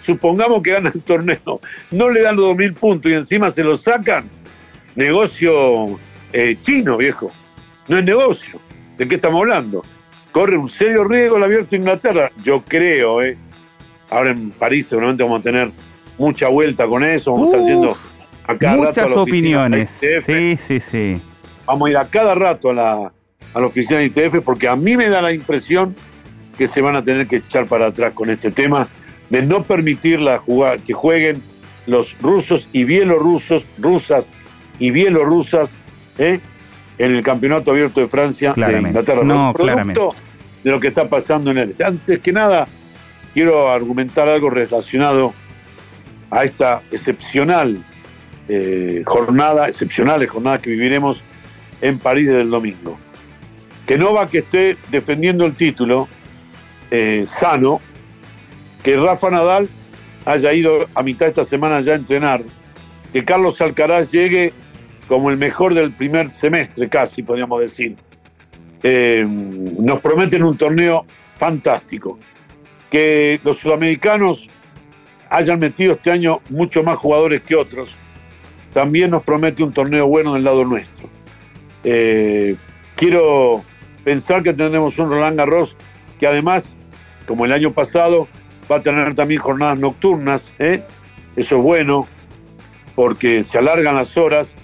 Supongamos 0.01 0.63
que 0.63 0.71
gana 0.71 0.91
el 0.93 1.01
torneo, 1.01 1.59
no 1.91 2.09
le 2.09 2.21
dan 2.21 2.35
los 2.35 2.55
2.000 2.55 2.73
puntos 2.73 3.11
y 3.11 3.15
encima 3.15 3.51
se 3.51 3.63
lo 3.63 3.75
sacan. 3.75 4.29
Negocio 4.95 5.99
eh, 6.33 6.57
chino, 6.63 6.97
viejo. 6.97 7.31
No 7.87 7.97
es 7.97 8.03
negocio. 8.03 8.59
¿De 8.97 9.07
qué 9.07 9.15
estamos 9.15 9.41
hablando? 9.41 9.83
Corre 10.31 10.57
un 10.57 10.69
serio 10.69 11.03
riesgo 11.03 11.37
el 11.37 11.43
abierto 11.43 11.71
de 11.71 11.77
Inglaterra. 11.77 12.31
Yo 12.43 12.63
creo, 12.63 13.21
¿eh? 13.21 13.37
Ahora 14.09 14.31
en 14.31 14.51
París 14.51 14.87
seguramente 14.87 15.23
vamos 15.23 15.39
a 15.39 15.43
tener 15.43 15.71
mucha 16.17 16.47
vuelta 16.49 16.87
con 16.87 17.03
eso, 17.03 17.31
vamos 17.31 17.53
a 17.53 17.57
estar 17.57 17.67
yendo 17.67 17.97
a 18.45 18.57
cada 18.57 18.77
muchas 18.77 18.97
rato 18.97 19.13
a 19.13 19.15
la 19.15 19.21
opiniones. 19.21 20.01
Sí, 20.25 20.57
sí, 20.57 20.79
sí. 20.79 21.21
Vamos 21.65 21.87
a 21.87 21.91
ir 21.91 21.97
a 21.97 22.05
cada 22.05 22.35
rato 22.35 22.69
a 22.69 22.73
la, 22.73 23.13
a 23.53 23.59
la 23.59 23.65
oficina 23.65 23.99
de 23.99 24.05
ITF 24.05 24.41
porque 24.43 24.67
a 24.67 24.75
mí 24.75 24.97
me 24.97 25.09
da 25.09 25.21
la 25.21 25.31
impresión 25.31 25.95
que 26.57 26.67
se 26.67 26.81
van 26.81 26.95
a 26.95 27.03
tener 27.03 27.27
que 27.27 27.37
echar 27.37 27.65
para 27.65 27.87
atrás 27.87 28.11
con 28.13 28.29
este 28.29 28.51
tema 28.51 28.87
de 29.31 29.41
no 29.41 29.63
permitir 29.63 30.21
la 30.21 30.43
que 30.85 30.93
jueguen 30.93 31.41
los 31.87 32.15
rusos 32.21 32.67
y 32.73 32.83
bielorrusos, 32.83 33.65
rusas 33.79 34.29
y 34.77 34.91
bielorrusas, 34.91 35.77
¿eh? 36.19 36.39
en 36.97 37.15
el 37.15 37.23
Campeonato 37.23 37.71
Abierto 37.71 38.01
de 38.01 38.07
Francia 38.07 38.53
de 38.53 38.79
Inglaterra. 38.79 39.23
No, 39.23 39.53
claramente. 39.53 39.99
de 40.63 40.71
lo 40.71 40.79
que 40.79 40.89
está 40.89 41.09
pasando 41.09 41.49
en 41.49 41.57
el. 41.57 41.75
Antes 41.83 42.19
que 42.19 42.33
nada, 42.33 42.67
quiero 43.33 43.69
argumentar 43.71 44.27
algo 44.27 44.49
relacionado 44.49 45.33
a 46.29 46.43
esta 46.43 46.81
excepcional 46.91 47.83
eh, 48.49 49.01
jornada, 49.05 49.69
excepcionales 49.69 50.29
jornadas 50.29 50.59
que 50.59 50.71
viviremos 50.71 51.23
en 51.81 51.99
París 51.99 52.27
desde 52.27 52.41
el 52.41 52.49
domingo. 52.49 52.97
Que 53.87 53.97
no 53.97 54.13
va 54.13 54.29
que 54.29 54.39
esté 54.39 54.77
defendiendo 54.91 55.45
el 55.45 55.55
título 55.55 56.09
eh, 56.91 57.23
sano, 57.25 57.79
que 58.83 58.97
Rafa 58.97 59.29
Nadal 59.29 59.69
haya 60.25 60.53
ido 60.53 60.85
a 60.95 61.03
mitad 61.03 61.25
de 61.25 61.29
esta 61.31 61.43
semana 61.43 61.81
ya 61.81 61.93
a 61.93 61.95
entrenar, 61.95 62.43
que 63.13 63.25
Carlos 63.25 63.59
Alcaraz 63.61 64.11
llegue 64.11 64.53
como 65.07 65.29
el 65.29 65.37
mejor 65.37 65.73
del 65.73 65.91
primer 65.91 66.31
semestre, 66.31 66.87
casi 66.87 67.23
podríamos 67.23 67.59
decir. 67.59 67.97
Eh, 68.83 69.25
nos 69.27 69.99
prometen 69.99 70.43
un 70.43 70.57
torneo 70.57 71.05
fantástico. 71.37 72.17
Que 72.89 73.39
los 73.43 73.57
sudamericanos 73.57 74.49
hayan 75.29 75.59
metido 75.59 75.93
este 75.93 76.11
año 76.11 76.41
mucho 76.49 76.83
más 76.83 76.97
jugadores 76.97 77.41
que 77.41 77.55
otros, 77.55 77.97
también 78.73 79.11
nos 79.11 79.23
promete 79.23 79.63
un 79.63 79.73
torneo 79.73 80.07
bueno 80.07 80.33
del 80.33 80.43
lado 80.43 80.65
nuestro. 80.65 81.09
Eh, 81.83 82.55
quiero 82.95 83.63
pensar 84.03 84.43
que 84.43 84.53
tendremos 84.53 84.97
un 84.99 85.09
Roland 85.09 85.37
Garros 85.37 85.75
que 86.19 86.27
además, 86.27 86.75
como 87.27 87.45
el 87.45 87.51
año 87.51 87.71
pasado, 87.71 88.27
va 88.71 88.77
a 88.77 88.81
tener 88.81 89.13
también 89.15 89.41
jornadas 89.41 89.79
nocturnas. 89.79 90.53
¿eh? 90.59 90.83
Eso 91.35 91.57
es 91.57 91.63
bueno 91.63 92.07
porque 92.95 93.43
se 93.43 93.57
alargan 93.57 93.95
las 93.95 94.17
horas 94.17 94.55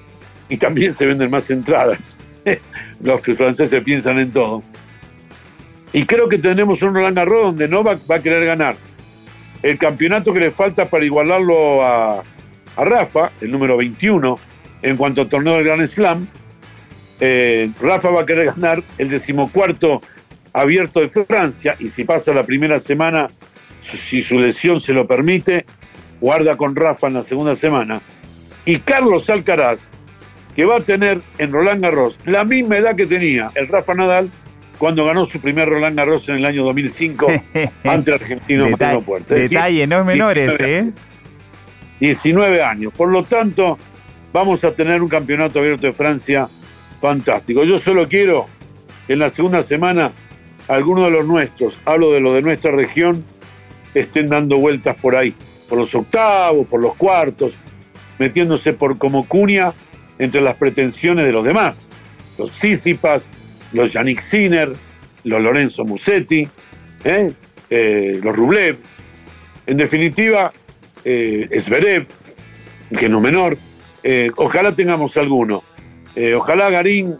y 0.49 0.57
también 0.57 0.93
se 0.93 1.05
venden 1.05 1.29
más 1.29 1.49
entradas. 1.49 1.99
Los 3.01 3.21
franceses 3.21 3.83
piensan 3.83 4.19
en 4.19 4.31
todo. 4.31 4.63
Y 5.93 6.05
creo 6.05 6.27
que 6.27 6.37
tendremos 6.37 6.81
un 6.83 6.93
Roland 6.93 7.15
Garros 7.15 7.45
donde 7.45 7.67
Novak 7.67 7.99
va 8.09 8.15
a 8.15 8.21
querer 8.21 8.45
ganar 8.45 8.75
el 9.63 9.77
campeonato 9.77 10.33
que 10.33 10.39
le 10.39 10.51
falta 10.51 10.89
para 10.89 11.05
igualarlo 11.05 11.83
a, 11.83 12.23
Rafa, 12.77 13.31
el 13.41 13.49
número 13.49 13.75
21, 13.77 14.37
en 14.83 14.97
cuanto 14.97 15.21
al 15.21 15.29
torneo 15.29 15.55
del 15.55 15.63
Grand 15.63 15.87
Slam. 15.87 16.27
Eh, 17.19 17.71
Rafa 17.81 18.11
va 18.11 18.21
a 18.21 18.25
querer 18.25 18.45
ganar 18.45 18.83
el 18.99 19.09
decimocuarto 19.09 19.99
abierto 20.53 20.99
de 20.99 21.09
Francia 21.09 21.75
y 21.79 21.89
si 21.89 22.03
pasa 22.03 22.33
la 22.33 22.43
primera 22.43 22.79
semana, 22.79 23.31
si 23.95 24.21
su 24.21 24.37
lesión 24.39 24.79
se 24.79 24.93
lo 24.93 25.07
permite, 25.07 25.65
guarda 26.19 26.57
con 26.57 26.75
Rafa 26.75 27.07
en 27.07 27.13
la 27.13 27.23
segunda 27.23 27.55
semana. 27.55 28.01
Y 28.65 28.77
Carlos 28.79 29.29
Alcaraz 29.29 29.89
que 30.57 30.65
va 30.65 30.77
a 30.77 30.79
tener 30.79 31.21
en 31.37 31.51
Roland 31.51 31.83
Garros 31.83 32.19
la 32.25 32.43
misma 32.43 32.77
edad 32.77 32.95
que 32.95 33.05
tenía 33.05 33.51
el 33.53 33.67
Rafa 33.67 33.93
Nadal 33.93 34.31
cuando 34.79 35.05
ganó 35.05 35.23
su 35.23 35.39
primer 35.39 35.69
Roland 35.69 35.95
Garros 35.95 36.27
en 36.29 36.37
el 36.37 36.45
año 36.45 36.63
2005 36.63 37.27
ante 37.83 38.13
argentino 38.15 38.65
Detalle, 38.65 39.01
Puerta. 39.01 39.35
detalle, 39.35 39.85
no 39.85 39.99
es 39.99 40.05
menores, 40.05 40.49
19, 40.57 40.79
¿eh? 40.79 40.91
19 41.99 42.63
años. 42.63 42.91
Por 42.97 43.11
lo 43.11 43.23
tanto, 43.23 43.77
vamos 44.33 44.63
a 44.63 44.73
tener 44.73 45.03
un 45.03 45.09
campeonato 45.09 45.59
abierto 45.59 45.85
de 45.85 45.93
Francia 45.93 46.49
fantástico. 46.99 47.63
Yo 47.63 47.77
solo 47.77 48.07
quiero 48.07 48.47
que 49.05 49.13
en 49.13 49.19
la 49.19 49.29
segunda 49.29 49.61
semana 49.61 50.11
algunos 50.67 51.05
de 51.05 51.11
los 51.11 51.25
nuestros, 51.27 51.77
hablo 51.85 52.11
de 52.11 52.19
los 52.19 52.33
de 52.33 52.41
nuestra 52.41 52.71
región, 52.71 53.23
estén 53.93 54.27
dando 54.27 54.57
vueltas 54.57 54.95
por 54.97 55.15
ahí, 55.15 55.33
por 55.67 55.77
los 55.77 55.93
octavos, 55.95 56.67
por 56.67 56.81
los 56.81 56.95
cuartos, 56.95 57.53
metiéndose 58.19 58.73
por 58.73 58.97
como 58.97 59.27
cuña 59.27 59.73
entre 60.19 60.41
las 60.41 60.55
pretensiones 60.55 61.25
de 61.25 61.31
los 61.31 61.45
demás, 61.45 61.89
los 62.37 62.51
Sísipas, 62.51 63.29
los 63.73 63.93
Yannick 63.93 64.19
Sinner, 64.19 64.73
los 65.23 65.41
Lorenzo 65.41 65.83
Musetti, 65.85 66.47
¿eh? 67.03 67.31
Eh, 67.69 68.19
los 68.23 68.35
Rublev, 68.35 68.77
en 69.65 69.77
definitiva, 69.77 70.53
eh, 71.03 71.47
Esberev, 71.51 72.07
que 72.97 73.09
no 73.09 73.19
menor, 73.19 73.57
eh, 74.03 74.31
ojalá 74.37 74.73
tengamos 74.73 75.17
alguno. 75.17 75.63
ojalá 76.35 76.71
Garín, 76.71 77.15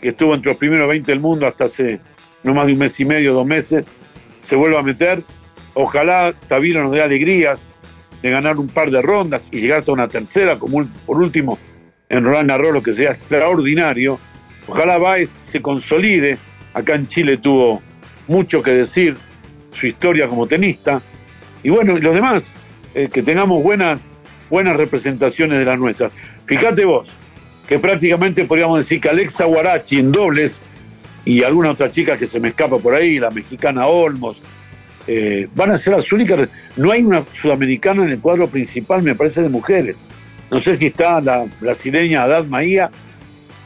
que 0.00 0.10
estuvo 0.10 0.34
entre 0.34 0.52
los 0.52 0.58
primeros 0.58 0.88
20 0.88 1.12
del 1.12 1.20
mundo 1.20 1.46
hasta 1.46 1.64
hace 1.64 2.00
no 2.44 2.54
más 2.54 2.66
de 2.66 2.72
un 2.72 2.78
mes 2.78 2.98
y 2.98 3.04
medio, 3.04 3.34
dos 3.34 3.46
meses, 3.46 3.84
se 4.44 4.56
vuelva 4.56 4.80
a 4.80 4.82
meter. 4.82 5.22
Ojalá 5.74 6.34
Tavira 6.48 6.82
nos 6.82 6.92
dé 6.92 7.02
alegrías 7.02 7.74
de 8.22 8.30
ganar 8.30 8.58
un 8.58 8.68
par 8.68 8.90
de 8.90 9.02
rondas 9.02 9.48
y 9.50 9.60
llegar 9.60 9.80
hasta 9.80 9.92
una 9.92 10.08
tercera, 10.08 10.58
como 10.58 10.86
por 11.06 11.18
último 11.18 11.58
en 12.08 12.24
Roland 12.24 12.50
Garros, 12.50 12.72
lo 12.72 12.82
que 12.82 12.92
sea 12.92 13.12
extraordinario. 13.12 14.18
Ojalá 14.68 14.98
Baez 14.98 15.40
se 15.42 15.60
consolide. 15.60 16.38
Acá 16.74 16.94
en 16.94 17.08
Chile 17.08 17.38
tuvo 17.38 17.82
mucho 18.28 18.62
que 18.62 18.70
decir 18.70 19.16
su 19.72 19.86
historia 19.86 20.28
como 20.28 20.46
tenista. 20.46 21.02
Y 21.62 21.70
bueno, 21.70 21.96
y 21.96 22.00
los 22.00 22.14
demás, 22.14 22.54
eh, 22.94 23.08
que 23.12 23.22
tengamos 23.22 23.62
buenas, 23.62 24.00
buenas 24.50 24.76
representaciones 24.76 25.58
de 25.58 25.64
las 25.64 25.78
nuestras. 25.78 26.12
Fíjate 26.46 26.84
vos, 26.84 27.10
que 27.66 27.78
prácticamente 27.78 28.44
podríamos 28.44 28.78
decir 28.78 29.00
que 29.00 29.08
Alexa 29.08 29.46
Guarachi 29.46 29.98
en 29.98 30.12
dobles 30.12 30.60
y 31.24 31.42
alguna 31.42 31.70
otra 31.70 31.90
chica 31.90 32.16
que 32.16 32.26
se 32.26 32.40
me 32.40 32.48
escapa 32.48 32.78
por 32.78 32.94
ahí, 32.94 33.18
la 33.18 33.30
mexicana 33.30 33.86
Olmos, 33.86 34.42
eh, 35.06 35.48
van 35.54 35.70
a 35.70 35.78
ser 35.78 35.94
las 35.94 36.12
únicas. 36.12 36.48
No 36.76 36.92
hay 36.92 37.02
una 37.02 37.24
sudamericana 37.32 38.02
en 38.04 38.10
el 38.10 38.20
cuadro 38.20 38.46
principal, 38.48 39.02
me 39.02 39.14
parece, 39.14 39.42
de 39.42 39.48
mujeres. 39.48 39.96
No 40.50 40.58
sé 40.58 40.74
si 40.74 40.86
está 40.86 41.20
la 41.20 41.46
brasileña 41.60 42.24
Adad 42.24 42.44
Maía, 42.44 42.90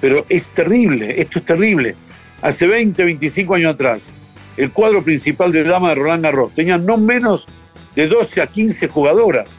pero 0.01 0.25
es 0.29 0.49
terrible, 0.49 1.21
esto 1.21 1.41
es 1.41 1.45
terrible. 1.45 1.95
Hace 2.43 2.67
20, 2.67 3.05
25 3.05 3.55
años 3.55 3.75
atrás, 3.75 4.11
el 4.57 4.71
cuadro 4.71 5.03
principal 5.03 5.53
de 5.53 5.65
Dama 5.65 5.91
de 5.91 5.95
Roland 5.97 6.25
Garros 6.25 6.55
tenía 6.55 6.79
no 6.79 6.97
menos 6.97 7.47
de 7.95 8.07
12 8.07 8.43
a 8.43 8.47
15 8.47 8.89
jugadoras. 8.89 9.59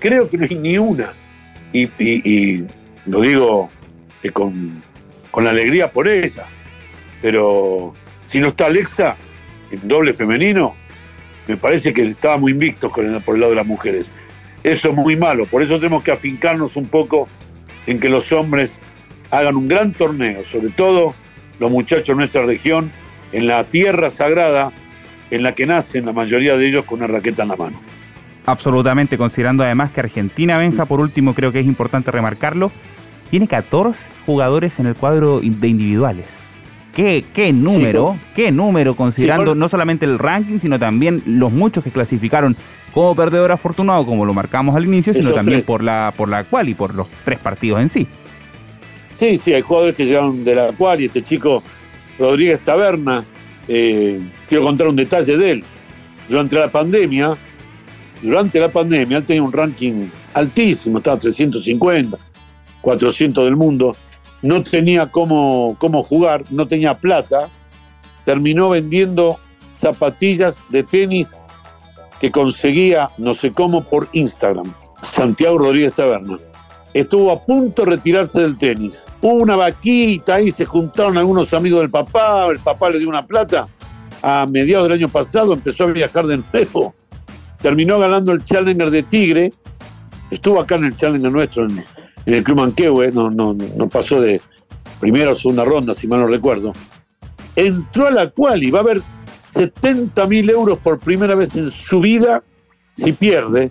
Creo 0.00 0.28
que 0.28 0.36
no 0.36 0.46
hay 0.48 0.56
ni 0.56 0.78
una. 0.78 1.12
Y, 1.72 2.64
lo 3.06 3.20
digo 3.20 3.70
eh, 4.22 4.30
con, 4.30 4.82
con 5.30 5.46
alegría 5.46 5.90
por 5.90 6.08
ella. 6.08 6.44
Pero 7.22 7.94
si 8.26 8.40
no 8.40 8.48
está 8.48 8.66
Alexa 8.66 9.16
en 9.70 9.88
doble 9.88 10.12
femenino, 10.12 10.74
me 11.46 11.56
parece 11.56 11.92
que 11.92 12.02
estaba 12.02 12.38
muy 12.38 12.52
invictos 12.52 12.90
por 12.92 13.04
el 13.34 13.40
lado 13.40 13.50
de 13.50 13.56
las 13.56 13.66
mujeres. 13.66 14.10
Eso 14.62 14.88
es 14.90 14.94
muy 14.94 15.16
malo, 15.16 15.46
por 15.46 15.62
eso 15.62 15.76
tenemos 15.76 16.02
que 16.02 16.12
afincarnos 16.12 16.76
un 16.76 16.86
poco 16.86 17.28
en 17.86 18.00
que 18.00 18.08
los 18.08 18.32
hombres 18.32 18.80
hagan 19.30 19.56
un 19.56 19.68
gran 19.68 19.92
torneo, 19.92 20.44
sobre 20.44 20.70
todo 20.70 21.14
los 21.58 21.70
muchachos 21.70 22.08
de 22.08 22.14
nuestra 22.14 22.44
región, 22.44 22.90
en 23.32 23.46
la 23.46 23.64
tierra 23.64 24.10
sagrada 24.10 24.72
en 25.30 25.42
la 25.42 25.54
que 25.54 25.66
nacen 25.66 26.06
la 26.06 26.12
mayoría 26.12 26.56
de 26.56 26.68
ellos 26.68 26.84
con 26.84 26.98
una 26.98 27.06
raqueta 27.06 27.42
en 27.42 27.48
la 27.48 27.56
mano. 27.56 27.80
Absolutamente, 28.44 29.18
considerando 29.18 29.64
además 29.64 29.90
que 29.90 30.00
Argentina, 30.00 30.56
Benja, 30.56 30.84
por 30.84 31.00
último, 31.00 31.34
creo 31.34 31.52
que 31.52 31.60
es 31.60 31.66
importante 31.66 32.12
remarcarlo, 32.12 32.70
tiene 33.30 33.48
14 33.48 34.08
jugadores 34.24 34.78
en 34.78 34.86
el 34.86 34.94
cuadro 34.94 35.40
de 35.40 35.46
individuales. 35.68 36.45
¿Qué, 36.96 37.26
qué 37.34 37.52
número? 37.52 38.18
¿Qué 38.34 38.50
número? 38.50 38.96
Considerando 38.96 39.54
no 39.54 39.68
solamente 39.68 40.06
el 40.06 40.18
ranking, 40.18 40.60
sino 40.60 40.78
también 40.78 41.22
los 41.26 41.52
muchos 41.52 41.84
que 41.84 41.90
clasificaron 41.90 42.56
como 42.94 43.14
perdedor 43.14 43.52
afortunado, 43.52 44.06
como 44.06 44.24
lo 44.24 44.32
marcamos 44.32 44.74
al 44.74 44.86
inicio, 44.86 45.12
sino 45.12 45.34
también 45.34 45.60
por 45.60 45.82
la, 45.82 46.14
por 46.16 46.30
la 46.30 46.44
cual 46.44 46.70
y 46.70 46.74
por 46.74 46.94
los 46.94 47.06
tres 47.22 47.38
partidos 47.38 47.82
en 47.82 47.90
sí. 47.90 48.06
Sí, 49.14 49.36
sí, 49.36 49.52
hay 49.52 49.60
jugadores 49.60 49.94
que 49.94 50.06
llegaron 50.06 50.42
de 50.42 50.54
la 50.54 50.72
cual 50.72 51.02
y 51.02 51.04
este 51.04 51.22
chico 51.22 51.62
Rodríguez 52.18 52.64
Taberna, 52.64 53.26
eh, 53.68 54.18
quiero 54.48 54.64
contar 54.64 54.88
un 54.88 54.96
detalle 54.96 55.36
de 55.36 55.50
él. 55.50 55.64
Durante 56.30 56.56
la 56.56 56.72
pandemia, 56.72 57.36
durante 58.22 58.58
la 58.58 58.70
pandemia, 58.70 59.18
él 59.18 59.24
tenía 59.24 59.42
un 59.42 59.52
ranking 59.52 60.08
altísimo, 60.32 60.96
estaba 60.96 61.18
350, 61.18 62.16
400 62.80 63.44
del 63.44 63.56
mundo, 63.56 63.94
no 64.46 64.62
tenía 64.62 65.06
cómo, 65.10 65.76
cómo 65.78 66.02
jugar, 66.02 66.44
no 66.50 66.66
tenía 66.66 66.94
plata, 66.94 67.48
terminó 68.24 68.70
vendiendo 68.70 69.38
zapatillas 69.76 70.64
de 70.70 70.82
tenis 70.82 71.36
que 72.20 72.30
conseguía 72.30 73.10
no 73.18 73.34
sé 73.34 73.52
cómo 73.52 73.84
por 73.84 74.08
Instagram. 74.12 74.72
Santiago 75.02 75.58
Rodríguez 75.58 75.94
Taberna. 75.94 76.38
Estuvo 76.94 77.30
a 77.30 77.44
punto 77.44 77.84
de 77.84 77.90
retirarse 77.90 78.40
del 78.40 78.56
tenis. 78.56 79.04
Hubo 79.20 79.34
una 79.34 79.54
vaquita 79.54 80.36
ahí, 80.36 80.50
se 80.50 80.64
juntaron 80.64 81.18
algunos 81.18 81.52
amigos 81.52 81.80
del 81.80 81.90
papá, 81.90 82.46
el 82.46 82.58
papá 82.58 82.88
le 82.88 82.98
dio 82.98 83.08
una 83.08 83.26
plata. 83.26 83.68
A 84.22 84.46
mediados 84.46 84.88
del 84.88 84.98
año 84.98 85.08
pasado 85.08 85.52
empezó 85.52 85.84
a 85.84 85.88
viajar 85.88 86.26
de 86.26 86.38
nuevo. 86.38 86.94
Terminó 87.60 87.98
ganando 87.98 88.32
el 88.32 88.44
Challenger 88.44 88.90
de 88.90 89.02
Tigre. 89.02 89.52
Estuvo 90.30 90.58
acá 90.58 90.76
en 90.76 90.84
el 90.84 90.96
Challenger 90.96 91.30
nuestro, 91.30 91.68
el 92.34 92.42
Club 92.42 92.58
Manquehue, 92.58 93.12
no, 93.12 93.30
no, 93.30 93.54
no 93.54 93.88
pasó 93.88 94.20
de 94.20 94.40
primera 95.00 95.30
o 95.30 95.34
segunda 95.34 95.64
ronda, 95.64 95.94
si 95.94 96.06
mal 96.06 96.20
no 96.20 96.26
recuerdo. 96.26 96.72
Entró 97.54 98.08
a 98.08 98.10
la 98.10 98.30
cual 98.30 98.62
y 98.64 98.70
va 98.70 98.80
a 98.80 98.82
haber 98.82 99.02
70 99.50 100.26
mil 100.26 100.50
euros 100.50 100.78
por 100.78 100.98
primera 100.98 101.34
vez 101.34 101.54
en 101.56 101.70
su 101.70 102.00
vida 102.00 102.42
si 102.94 103.12
pierde. 103.12 103.68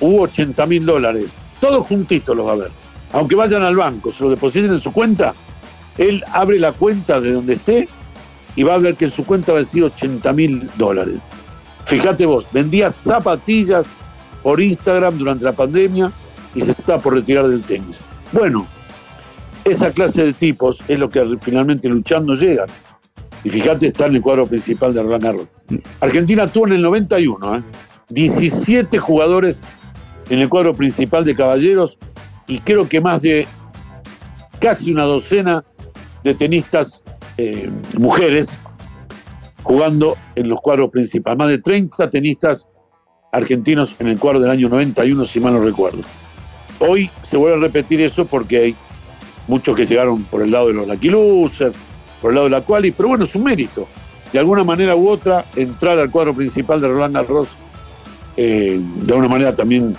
hubo 0.00 0.22
80 0.22 0.66
mil 0.66 0.84
dólares. 0.84 1.34
Todos 1.60 1.86
juntitos 1.86 2.36
los 2.36 2.46
va 2.46 2.52
a 2.52 2.56
ver. 2.56 2.70
Aunque 3.12 3.34
vayan 3.34 3.62
al 3.62 3.76
banco, 3.76 4.12
se 4.12 4.22
lo 4.24 4.30
depositen 4.30 4.72
en 4.72 4.80
su 4.80 4.92
cuenta, 4.92 5.34
él 5.96 6.22
abre 6.32 6.58
la 6.58 6.72
cuenta 6.72 7.20
de 7.20 7.32
donde 7.32 7.54
esté 7.54 7.88
y 8.54 8.62
va 8.62 8.74
a 8.74 8.78
ver 8.78 8.96
que 8.96 9.06
en 9.06 9.10
su 9.10 9.24
cuenta 9.24 9.52
va 9.52 9.58
a 9.58 9.62
decir 9.62 9.82
80 9.82 10.32
mil 10.34 10.70
dólares. 10.76 11.16
Fíjate 11.86 12.26
vos, 12.26 12.46
vendía 12.52 12.92
zapatillas 12.92 13.86
por 14.42 14.60
Instagram 14.60 15.16
durante 15.16 15.44
la 15.44 15.52
pandemia 15.52 16.12
y 16.54 16.62
se 16.62 16.72
está 16.72 16.98
por 16.98 17.14
retirar 17.14 17.48
del 17.48 17.62
tenis. 17.62 18.00
Bueno, 18.32 18.66
esa 19.64 19.90
clase 19.90 20.24
de 20.24 20.32
tipos 20.32 20.82
es 20.88 20.98
lo 20.98 21.10
que 21.10 21.24
finalmente 21.40 21.88
luchando 21.88 22.34
llegan. 22.34 22.68
Y 23.44 23.50
fíjate, 23.50 23.88
está 23.88 24.06
en 24.06 24.16
el 24.16 24.22
cuadro 24.22 24.46
principal 24.46 24.92
de 24.92 25.02
Roland 25.02 25.24
Garros. 25.24 25.48
Argentina 26.00 26.46
tuvo 26.46 26.66
en 26.66 26.74
el 26.74 26.82
91, 26.82 27.64
17 28.08 28.96
¿eh? 28.96 29.00
jugadores 29.00 29.62
en 30.28 30.40
el 30.40 30.48
cuadro 30.48 30.74
principal 30.74 31.24
de 31.24 31.34
caballeros 31.34 31.98
y 32.46 32.58
creo 32.60 32.88
que 32.88 33.00
más 33.00 33.22
de 33.22 33.46
casi 34.60 34.90
una 34.92 35.04
docena 35.04 35.64
de 36.24 36.34
tenistas 36.34 37.02
eh, 37.36 37.70
mujeres 37.96 38.58
jugando 39.62 40.16
en 40.34 40.48
los 40.48 40.60
cuadros 40.60 40.90
principales. 40.90 41.38
Más 41.38 41.48
de 41.48 41.58
30 41.58 42.10
tenistas 42.10 42.66
argentinos 43.32 43.94
en 43.98 44.08
el 44.08 44.18
cuadro 44.18 44.40
del 44.40 44.50
año 44.50 44.68
91, 44.68 45.24
si 45.26 45.40
mal 45.40 45.52
no 45.52 45.60
recuerdo. 45.60 46.02
Hoy 46.80 47.10
se 47.22 47.36
vuelve 47.36 47.56
a 47.56 47.60
repetir 47.60 48.00
eso 48.00 48.24
porque 48.24 48.58
hay 48.58 48.76
muchos 49.46 49.74
que 49.74 49.84
llegaron 49.84 50.24
por 50.24 50.42
el 50.42 50.50
lado 50.50 50.68
de 50.68 50.74
los 50.74 50.86
Lucky 50.86 51.08
Losers, 51.08 51.74
por 52.20 52.30
el 52.30 52.36
lado 52.36 52.44
de 52.46 52.50
la 52.50 52.60
Quali, 52.60 52.90
pero 52.92 53.08
bueno, 53.08 53.24
es 53.24 53.34
un 53.34 53.44
mérito. 53.44 53.88
De 54.32 54.38
alguna 54.38 54.62
manera 54.62 54.94
u 54.94 55.08
otra, 55.08 55.44
entrar 55.56 55.98
al 55.98 56.10
cuadro 56.10 56.34
principal 56.34 56.80
de 56.80 56.88
Roland 56.88 57.14
Garros, 57.14 57.48
eh, 58.36 58.78
de 58.78 59.12
alguna 59.12 59.28
manera 59.28 59.54
también 59.54 59.96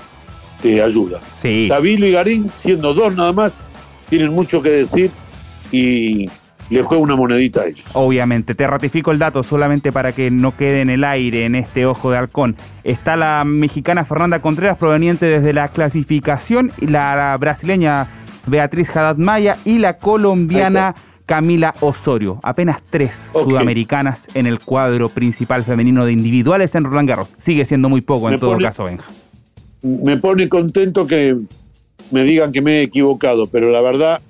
te 0.62 0.82
ayuda. 0.82 1.20
Sí. 1.36 1.66
Tabilo 1.68 2.06
y 2.06 2.12
Garín, 2.12 2.52
siendo 2.56 2.94
dos 2.94 3.16
nada 3.16 3.34
más, 3.34 3.60
tienen 4.10 4.34
mucho 4.34 4.62
que 4.62 4.70
decir 4.70 5.12
y 5.72 6.30
le 6.70 6.84
juega 6.84 7.04
una 7.04 7.16
monedita 7.16 7.62
a 7.62 7.68
ellos. 7.68 7.86
Obviamente, 7.94 8.56
te 8.56 8.68
ratifico 8.68 9.12
el 9.12 9.20
dato 9.20 9.44
solamente 9.44 9.92
para 9.92 10.12
que 10.12 10.32
no 10.32 10.56
quede 10.56 10.82
en 10.82 10.90
el 10.90 11.04
aire 11.04 11.46
en 11.46 11.56
este 11.56 11.86
ojo 11.86 12.12
de 12.12 12.18
halcón. 12.18 12.56
Está 12.84 13.16
la 13.16 13.44
mexicana 13.46 14.06
Fernanda 14.06 14.42
Contreras 14.42 14.78
proveniente 14.78 15.26
desde 15.26 15.54
la 15.54 15.70
clasificación 15.70 16.72
y 16.80 16.88
la 16.88 17.36
brasileña 17.40 18.08
Beatriz 18.46 18.96
Haddad 18.96 19.18
Maya 19.18 19.58
y 19.66 19.80
la 19.80 19.98
colombiana 19.98 20.96
Camila 21.26 21.76
Osorio. 21.82 22.40
Apenas 22.42 22.82
tres 22.90 23.30
sudamericanas 23.34 24.28
en 24.34 24.48
el 24.48 24.60
cuadro 24.60 25.10
principal 25.10 25.64
femenino 25.64 26.06
de 26.06 26.14
individuales 26.14 26.74
en 26.76 26.84
Roland 26.84 27.10
Garros. 27.10 27.30
Sigue 27.38 27.66
siendo 27.66 27.90
muy 27.90 28.02
poco 28.02 28.30
en 28.30 28.40
todo 28.40 28.58
caso, 28.58 28.86
Benja. 28.86 29.06
Me 29.82 30.18
pone 30.18 30.50
contento 30.50 31.06
que 31.08 31.38
me 32.12 32.24
digan 32.24 32.52
que 32.52 32.62
me 32.62 32.80
he 32.80 32.82
equivocado, 32.82 33.48
pero 33.48 33.70
la 33.70 33.82
verdad 33.82 34.22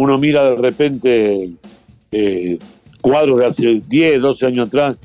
uno 0.00 0.18
mira 0.18 0.44
de 0.44 0.56
repente 0.56 1.50
eh, 2.10 2.58
cuadros 3.02 3.38
de 3.38 3.46
hace 3.46 3.82
10, 3.86 4.22
12 4.22 4.46
años 4.46 4.68
atrás 4.68 4.96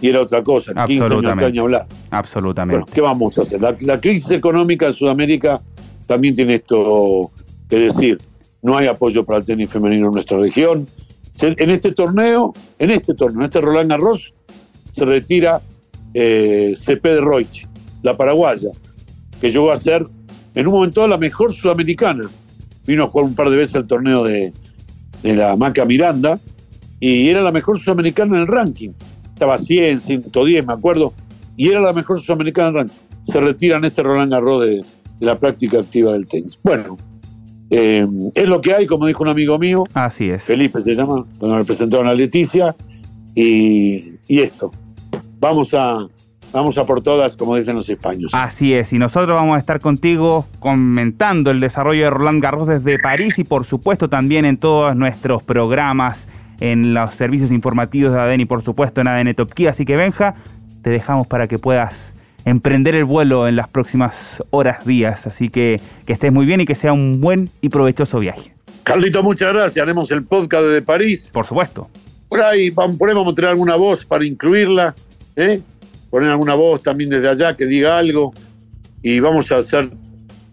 y 0.00 0.08
era 0.08 0.20
otra 0.20 0.44
cosa, 0.44 0.72
15 0.86 1.04
años 1.04 1.32
atrás 1.32 1.52
ni 1.52 1.58
hablar. 1.58 1.86
Absolutamente. 2.10 2.92
¿Qué 2.92 3.00
vamos 3.00 3.36
a 3.38 3.42
hacer? 3.42 3.60
La, 3.60 4.00
crisis 4.00 4.30
económica 4.30 4.86
en 4.86 4.94
Sudamérica 4.94 5.60
también 6.06 6.36
tiene 6.36 6.54
esto 6.54 7.32
que 7.68 7.80
decir. 7.80 8.20
No 8.62 8.76
hay 8.76 8.86
apoyo 8.86 9.24
para 9.24 9.40
el 9.40 9.44
tenis 9.44 9.68
femenino 9.68 10.06
en 10.06 10.12
nuestra 10.12 10.38
región. 10.38 10.86
En 11.40 11.70
este 11.70 11.90
torneo, 11.90 12.54
en 12.78 12.92
este 12.92 13.14
torneo, 13.14 13.40
en 13.40 13.44
este 13.46 13.60
Roland 13.60 13.90
Garros, 13.90 14.32
se 14.92 15.04
retira 15.04 15.60
eh, 16.14 16.74
CP 16.76 17.14
de 17.14 17.20
Roich, 17.20 17.66
la 18.02 18.16
paraguaya, 18.16 18.70
que 19.40 19.50
llegó 19.50 19.72
a 19.72 19.76
ser 19.76 20.06
en 20.54 20.66
un 20.68 20.72
momento 20.72 21.06
la 21.08 21.18
mejor 21.18 21.52
sudamericana 21.52 22.30
vino 22.86 23.04
a 23.04 23.06
jugar 23.08 23.26
un 23.26 23.34
par 23.34 23.50
de 23.50 23.56
veces 23.56 23.76
el 23.76 23.86
torneo 23.86 24.24
de, 24.24 24.52
la 25.22 25.56
Maca 25.56 25.84
Miranda 25.84 26.38
y 27.00 27.28
era 27.28 27.40
la 27.40 27.50
mejor 27.50 27.80
sudamericana 27.80 28.36
en 28.36 28.42
el 28.42 28.46
ranking. 28.46 28.90
Estaba 29.32 29.58
100, 29.58 30.00
110, 30.00 30.66
me 30.66 30.72
acuerdo, 30.72 31.12
y 31.56 31.68
era 31.68 31.80
la 31.80 31.92
mejor 31.92 32.20
sudamericana 32.20 32.68
en 32.68 32.74
el 32.74 32.80
ranking. 32.80 32.96
Se 33.26 33.40
retira 33.40 33.76
en 33.76 33.84
este 33.84 34.02
Roland 34.02 34.32
Garros 34.32 34.62
de, 34.62 34.84
la 35.20 35.38
práctica 35.38 35.80
activa 35.80 36.12
del 36.12 36.28
tenis. 36.28 36.58
Bueno, 36.62 36.96
eh, 37.70 38.06
es 38.34 38.48
lo 38.48 38.60
que 38.60 38.74
hay, 38.74 38.86
como 38.86 39.06
dijo 39.06 39.22
un 39.24 39.30
amigo 39.30 39.58
mío. 39.58 39.84
Así 39.94 40.30
es. 40.30 40.44
Felipe 40.44 40.80
se 40.80 40.94
llama, 40.94 41.26
cuando 41.38 41.56
me 41.56 41.64
presentaron 41.64 42.06
a 42.06 42.14
Leticia. 42.14 42.74
Y, 43.34 44.14
y 44.28 44.40
esto. 44.40 44.72
Vamos 45.40 45.74
a, 45.74 46.06
Vamos 46.56 46.78
a 46.78 46.86
por 46.86 47.02
todas, 47.02 47.36
como 47.36 47.54
dicen 47.54 47.76
los 47.76 47.86
españoles. 47.86 48.32
Así 48.32 48.72
es, 48.72 48.90
y 48.94 48.98
nosotros 48.98 49.36
vamos 49.36 49.56
a 49.56 49.58
estar 49.58 49.78
contigo 49.78 50.46
comentando 50.58 51.50
el 51.50 51.60
desarrollo 51.60 52.04
de 52.04 52.08
Roland 52.08 52.42
Garros 52.42 52.66
desde 52.66 52.98
París 52.98 53.38
y 53.38 53.44
por 53.44 53.66
supuesto 53.66 54.08
también 54.08 54.46
en 54.46 54.56
todos 54.56 54.96
nuestros 54.96 55.42
programas, 55.42 56.28
en 56.60 56.94
los 56.94 57.12
servicios 57.12 57.50
informativos 57.50 58.14
de 58.14 58.20
ADN 58.20 58.40
y 58.40 58.44
por 58.46 58.62
supuesto 58.62 59.02
en 59.02 59.08
ADN 59.08 59.34
Top 59.34 59.50
Así 59.68 59.84
que 59.84 59.96
Benja, 59.96 60.34
te 60.82 60.88
dejamos 60.88 61.26
para 61.26 61.46
que 61.46 61.58
puedas 61.58 62.14
emprender 62.46 62.94
el 62.94 63.04
vuelo 63.04 63.46
en 63.48 63.54
las 63.54 63.68
próximas 63.68 64.42
horas, 64.48 64.82
días. 64.86 65.26
Así 65.26 65.50
que 65.50 65.78
que 66.06 66.14
estés 66.14 66.32
muy 66.32 66.46
bien 66.46 66.62
y 66.62 66.64
que 66.64 66.74
sea 66.74 66.94
un 66.94 67.20
buen 67.20 67.50
y 67.60 67.68
provechoso 67.68 68.18
viaje. 68.18 68.50
Carlito, 68.82 69.22
muchas 69.22 69.52
gracias. 69.52 69.82
Haremos 69.82 70.10
el 70.10 70.24
podcast 70.24 70.64
de 70.64 70.80
París. 70.80 71.28
Por 71.34 71.44
supuesto. 71.44 71.86
Por 72.30 72.40
ahí, 72.40 72.70
vamos 72.70 72.96
a 72.98 73.34
tener 73.34 73.50
alguna 73.50 73.76
voz 73.76 74.06
para 74.06 74.24
incluirla. 74.24 74.94
¿eh? 75.36 75.60
Poner 76.16 76.30
alguna 76.30 76.54
voz 76.54 76.82
también 76.82 77.10
desde 77.10 77.28
allá 77.28 77.54
que 77.58 77.66
diga 77.66 77.98
algo 77.98 78.32
y 79.02 79.20
vamos 79.20 79.52
a 79.52 79.56
hacer 79.56 79.90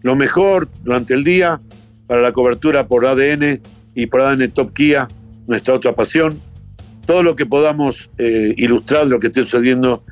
lo 0.02 0.14
mejor 0.14 0.68
durante 0.82 1.14
el 1.14 1.24
día 1.24 1.58
para 2.06 2.20
la 2.20 2.32
cobertura 2.34 2.86
por 2.86 3.06
ADN 3.06 3.62
y 3.94 4.04
por 4.04 4.20
ADN 4.20 4.50
Top 4.50 4.74
Kia, 4.74 5.08
nuestra 5.46 5.72
otra 5.72 5.94
pasión. 5.94 6.38
Todo 7.06 7.22
lo 7.22 7.34
que 7.34 7.46
podamos 7.46 8.10
eh, 8.18 8.52
ilustrar 8.58 9.06
lo 9.06 9.18
que 9.18 9.28
esté 9.28 9.40
sucediendo 9.40 10.04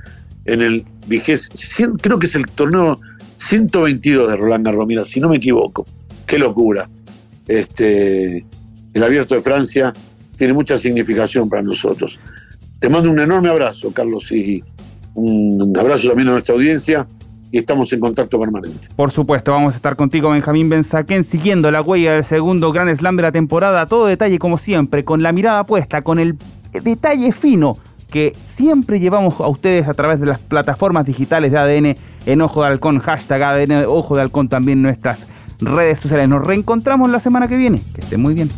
en 0.46 0.62
el 0.62 0.86
vigésimo, 1.06 1.98
creo 2.00 2.18
que 2.18 2.28
es 2.28 2.34
el 2.34 2.46
torneo 2.46 2.98
122 3.36 4.30
de 4.30 4.36
Roland 4.36 4.64
Garros, 4.64 5.10
si 5.10 5.20
no 5.20 5.28
me 5.28 5.36
equivoco. 5.36 5.84
Qué 6.26 6.38
locura. 6.38 6.88
Este, 7.46 8.42
el 8.94 9.02
abierto 9.04 9.34
de 9.34 9.42
Francia 9.42 9.92
tiene 10.38 10.54
mucha 10.54 10.78
significación 10.78 11.50
para 11.50 11.60
nosotros. 11.60 12.18
Te 12.80 12.88
mando 12.88 13.10
un 13.10 13.20
enorme 13.20 13.50
abrazo, 13.50 13.92
Carlos, 13.92 14.32
y 14.32 14.62
un 15.14 15.76
abrazo 15.78 16.08
también 16.08 16.28
a 16.28 16.32
nuestra 16.32 16.54
audiencia 16.54 17.06
y 17.52 17.58
estamos 17.58 17.92
en 17.92 18.00
contacto 18.00 18.40
permanente. 18.40 18.88
Por 18.96 19.10
supuesto, 19.10 19.52
vamos 19.52 19.74
a 19.74 19.76
estar 19.76 19.94
contigo, 19.94 20.30
Benjamín 20.30 20.70
Benzaquén, 20.70 21.22
siguiendo 21.22 21.70
la 21.70 21.82
huella 21.82 22.14
del 22.14 22.24
segundo 22.24 22.72
Gran 22.72 22.94
Slam 22.96 23.16
de 23.16 23.22
la 23.22 23.32
temporada. 23.32 23.84
Todo 23.86 24.06
detalle, 24.06 24.38
como 24.38 24.56
siempre, 24.56 25.04
con 25.04 25.22
la 25.22 25.32
mirada 25.32 25.64
puesta, 25.64 26.00
con 26.00 26.18
el 26.18 26.36
detalle 26.72 27.30
fino 27.32 27.76
que 28.10 28.34
siempre 28.56 29.00
llevamos 29.00 29.38
a 29.40 29.48
ustedes 29.48 29.86
a 29.86 29.94
través 29.94 30.18
de 30.20 30.26
las 30.26 30.38
plataformas 30.38 31.06
digitales 31.06 31.52
de 31.52 31.58
ADN 31.58 31.96
en 32.26 32.40
Ojo 32.40 32.62
de 32.62 32.68
Halcón, 32.68 32.98
hashtag 32.98 33.42
ADN 33.42 33.84
Ojo 33.86 34.16
de 34.16 34.22
Halcón 34.22 34.48
también 34.48 34.78
en 34.78 34.82
nuestras 34.82 35.26
redes 35.60 35.98
sociales. 35.98 36.28
Nos 36.28 36.46
reencontramos 36.46 37.10
la 37.10 37.20
semana 37.20 37.48
que 37.48 37.56
viene. 37.56 37.82
Que 37.94 38.00
estén 38.00 38.20
muy 38.20 38.34
bien. 38.34 38.48